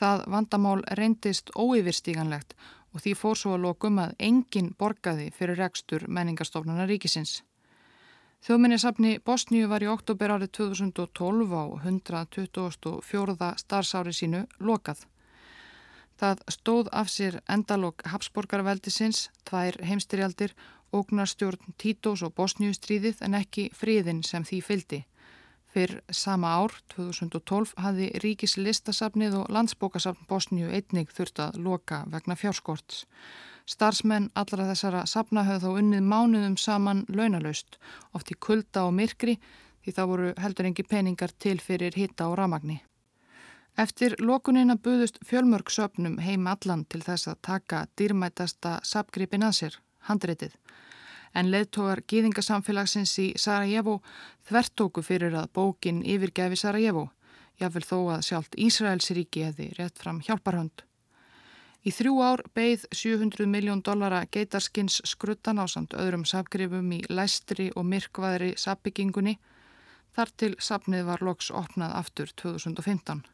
Það 0.00 0.24
vandamál 0.32 0.80
reyndist 0.96 1.52
óyfirstíganlegt 1.52 2.56
og 2.92 3.04
því 3.04 3.14
fór 3.20 3.38
svo 3.38 3.54
að 3.56 3.66
lokum 3.66 4.00
að 4.00 4.16
engin 4.18 4.72
borgaði 4.78 5.30
fyrir 5.36 5.60
rekstur 5.60 6.08
menningarstofnana 6.08 6.88
ríkisins. 6.88 7.42
Þjóðminnisafni 8.42 9.20
Bosníu 9.22 9.68
var 9.70 9.84
í 9.84 9.86
oktober 9.86 10.32
árið 10.34 10.48
2012 10.58 11.52
á 11.54 11.64
124. 11.86 13.50
starfsári 13.62 14.14
sínu 14.18 14.40
lokað. 14.58 15.04
Það 16.18 16.42
stóð 16.50 16.90
af 16.90 17.12
sér 17.14 17.38
endalok 17.46 18.02
Habsborgarveldisins, 18.02 19.28
tvær 19.46 19.78
heimstyrjaldir, 19.86 20.56
ógnarstjórn 20.90 21.76
Títós 21.78 22.26
og 22.26 22.34
Bosníustríðið 22.34 23.22
en 23.22 23.38
ekki 23.38 23.68
fríðin 23.78 24.24
sem 24.26 24.42
því 24.42 24.58
fyldi. 24.66 25.00
Fyrr 25.70 26.00
sama 26.10 26.50
ár, 26.58 26.74
2012, 26.96 27.76
hafði 27.78 28.10
Ríkis 28.26 28.58
listasafnið 28.58 29.38
og 29.38 29.54
landsbókasafn 29.54 30.26
Bosníu 30.26 30.66
einnig 30.66 31.14
þurft 31.14 31.38
að 31.46 31.62
loka 31.62 32.02
vegna 32.10 32.34
fjárskorts. 32.34 33.06
Starsmenn 33.66 34.30
allra 34.34 34.66
þessara 34.70 35.04
sapna 35.06 35.44
höfðu 35.46 35.68
þó 35.68 35.82
unnið 35.82 36.06
mánuðum 36.12 36.56
saman 36.58 37.04
launalaust, 37.08 37.78
oft 38.12 38.32
í 38.32 38.38
kulda 38.38 38.86
og 38.88 38.96
myrkri 38.98 39.36
því 39.82 39.94
þá 39.96 40.02
voru 40.06 40.32
heldur 40.38 40.68
engi 40.68 40.84
peningar 40.86 41.34
til 41.38 41.58
fyrir 41.60 41.94
hitta 41.96 42.28
og 42.30 42.38
ramagni. 42.38 42.82
Eftir 43.78 44.14
lokunina 44.20 44.76
buðust 44.76 45.16
fjölmörg 45.24 45.70
söpnum 45.72 46.18
heim 46.20 46.46
allan 46.46 46.84
til 46.92 47.00
þess 47.00 47.30
að 47.30 47.40
taka 47.48 47.86
dýrmætasta 47.96 48.80
sapgripin 48.84 49.46
að 49.46 49.56
sér, 49.58 49.78
handreitið. 50.08 50.58
En 51.32 51.48
leðtógar 51.48 52.02
gýðingasamfélagsins 52.04 53.14
í 53.22 53.30
Sarajevo 53.40 54.02
þvertóku 54.48 55.00
fyrir 55.06 55.32
að 55.40 55.48
bókin 55.56 56.02
yfirgefi 56.04 56.60
Sarajevo, 56.60 57.08
jáfnvel 57.56 57.86
þó 57.88 57.98
að 58.18 58.24
sjálft 58.28 58.58
Ísraelsríki 58.60 59.46
hefði 59.48 59.72
rétt 59.78 59.96
fram 60.02 60.20
hjálparhönd. 60.20 60.84
Í 61.82 61.90
þrjú 61.90 62.18
ár 62.22 62.40
beigð 62.54 62.84
700 62.94 63.48
miljón 63.50 63.80
dollara 63.82 64.20
geitarskins 64.30 65.00
skruttan 65.08 65.58
á 65.58 65.66
samt 65.66 65.96
öðrum 65.98 66.22
sapgrifum 66.22 66.92
í 66.94 67.00
læstri 67.10 67.72
og 67.74 67.88
myrkvaðri 67.90 68.52
sapbyggingunni 68.54 69.34
þar 70.14 70.30
til 70.38 70.52
sapnið 70.62 71.08
var 71.08 71.24
loks 71.26 71.50
opnað 71.50 71.96
aftur 71.98 72.30
2015. 72.38 73.24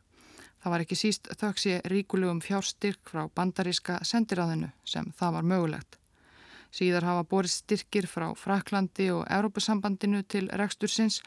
Það 0.59 0.73
var 0.73 0.85
ekki 0.85 0.97
síst 0.97 1.29
þauks 1.39 1.67
ég 1.69 1.85
ríkulegum 1.93 2.41
fjárstyrk 2.41 3.13
frá 3.13 3.27
bandaríska 3.29 4.01
sendiráðinu 4.09 4.73
sem 4.85 5.13
það 5.19 5.37
var 5.37 5.51
mögulegt. 5.53 5.99
Síðar 6.73 7.05
hafa 7.05 7.29
borist 7.29 7.67
styrkir 7.67 8.09
frá 8.09 8.31
Fraklandi 8.37 9.11
og 9.13 9.27
Európusambandinu 9.29 10.25
til 10.25 10.49
rekstursins 10.57 11.21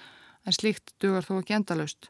en 0.46 0.58
slíkt 0.58 0.96
dugar 0.98 1.26
þó 1.26 1.38
ekki 1.38 1.60
endalaust 1.60 2.10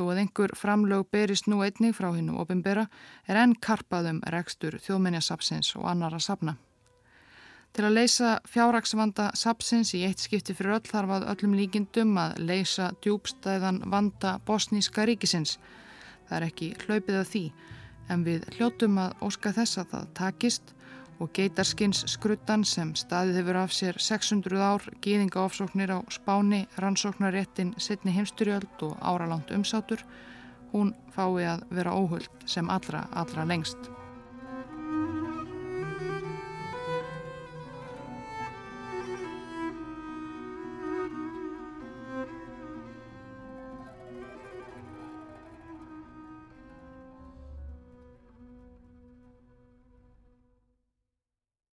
Þó 0.00 0.06
að 0.14 0.18
einhver 0.22 0.52
framlög 0.56 1.10
berist 1.12 1.44
nú 1.50 1.58
einnig 1.60 1.92
frá 1.92 2.06
hennu 2.14 2.38
ofinbera 2.40 2.86
er 3.28 3.36
enn 3.36 3.50
karpaðum 3.60 4.22
rekstur 4.32 4.78
þjóðmenjasapsins 4.80 5.74
og 5.76 5.90
annara 5.90 6.16
sapna. 6.24 6.54
Til 7.76 7.84
að 7.84 7.98
leysa 7.98 8.30
fjárraksvanda 8.48 9.26
sapsins 9.36 9.92
í 9.92 10.00
eitt 10.08 10.24
skipti 10.24 10.56
fyrir 10.56 10.78
öll 10.78 10.88
þarf 10.88 11.12
að 11.18 11.26
öllum 11.34 11.58
líkindum 11.58 12.16
að 12.16 12.40
leysa 12.48 12.88
djúbstæðan 13.04 13.82
vanda 13.92 14.38
bosníska 14.48 15.04
ríkisins. 15.04 15.58
Það 16.30 16.36
er 16.38 16.48
ekki 16.48 16.70
hlaupið 16.86 17.20
að 17.20 17.30
því 17.34 17.44
en 18.08 18.24
við 18.24 18.48
hljótum 18.56 18.96
að 19.04 19.28
óska 19.28 19.52
þess 19.60 19.82
að 19.84 19.92
það 19.92 20.10
takist 20.22 20.74
og 21.20 21.30
geitarskins 21.36 22.02
skruttan 22.08 22.64
sem 22.64 22.94
staðið 22.96 23.40
hefur 23.42 23.60
af 23.60 23.76
sér 23.76 24.00
600 24.00 24.64
ár 24.64 24.88
gýðingaofsóknir 25.04 25.92
á 25.92 25.98
spáni, 26.08 26.64
rannsóknaréttin, 26.80 27.74
sittni 27.78 28.16
heimsturjöld 28.16 28.84
og 28.88 28.96
áralangt 29.04 29.52
umsátur, 29.52 30.02
hún 30.72 30.94
fái 31.12 31.44
að 31.44 31.64
vera 31.70 31.94
óhullt 31.94 32.46
sem 32.48 32.72
allra, 32.72 33.06
allra 33.12 33.44
lengst. 33.44 33.99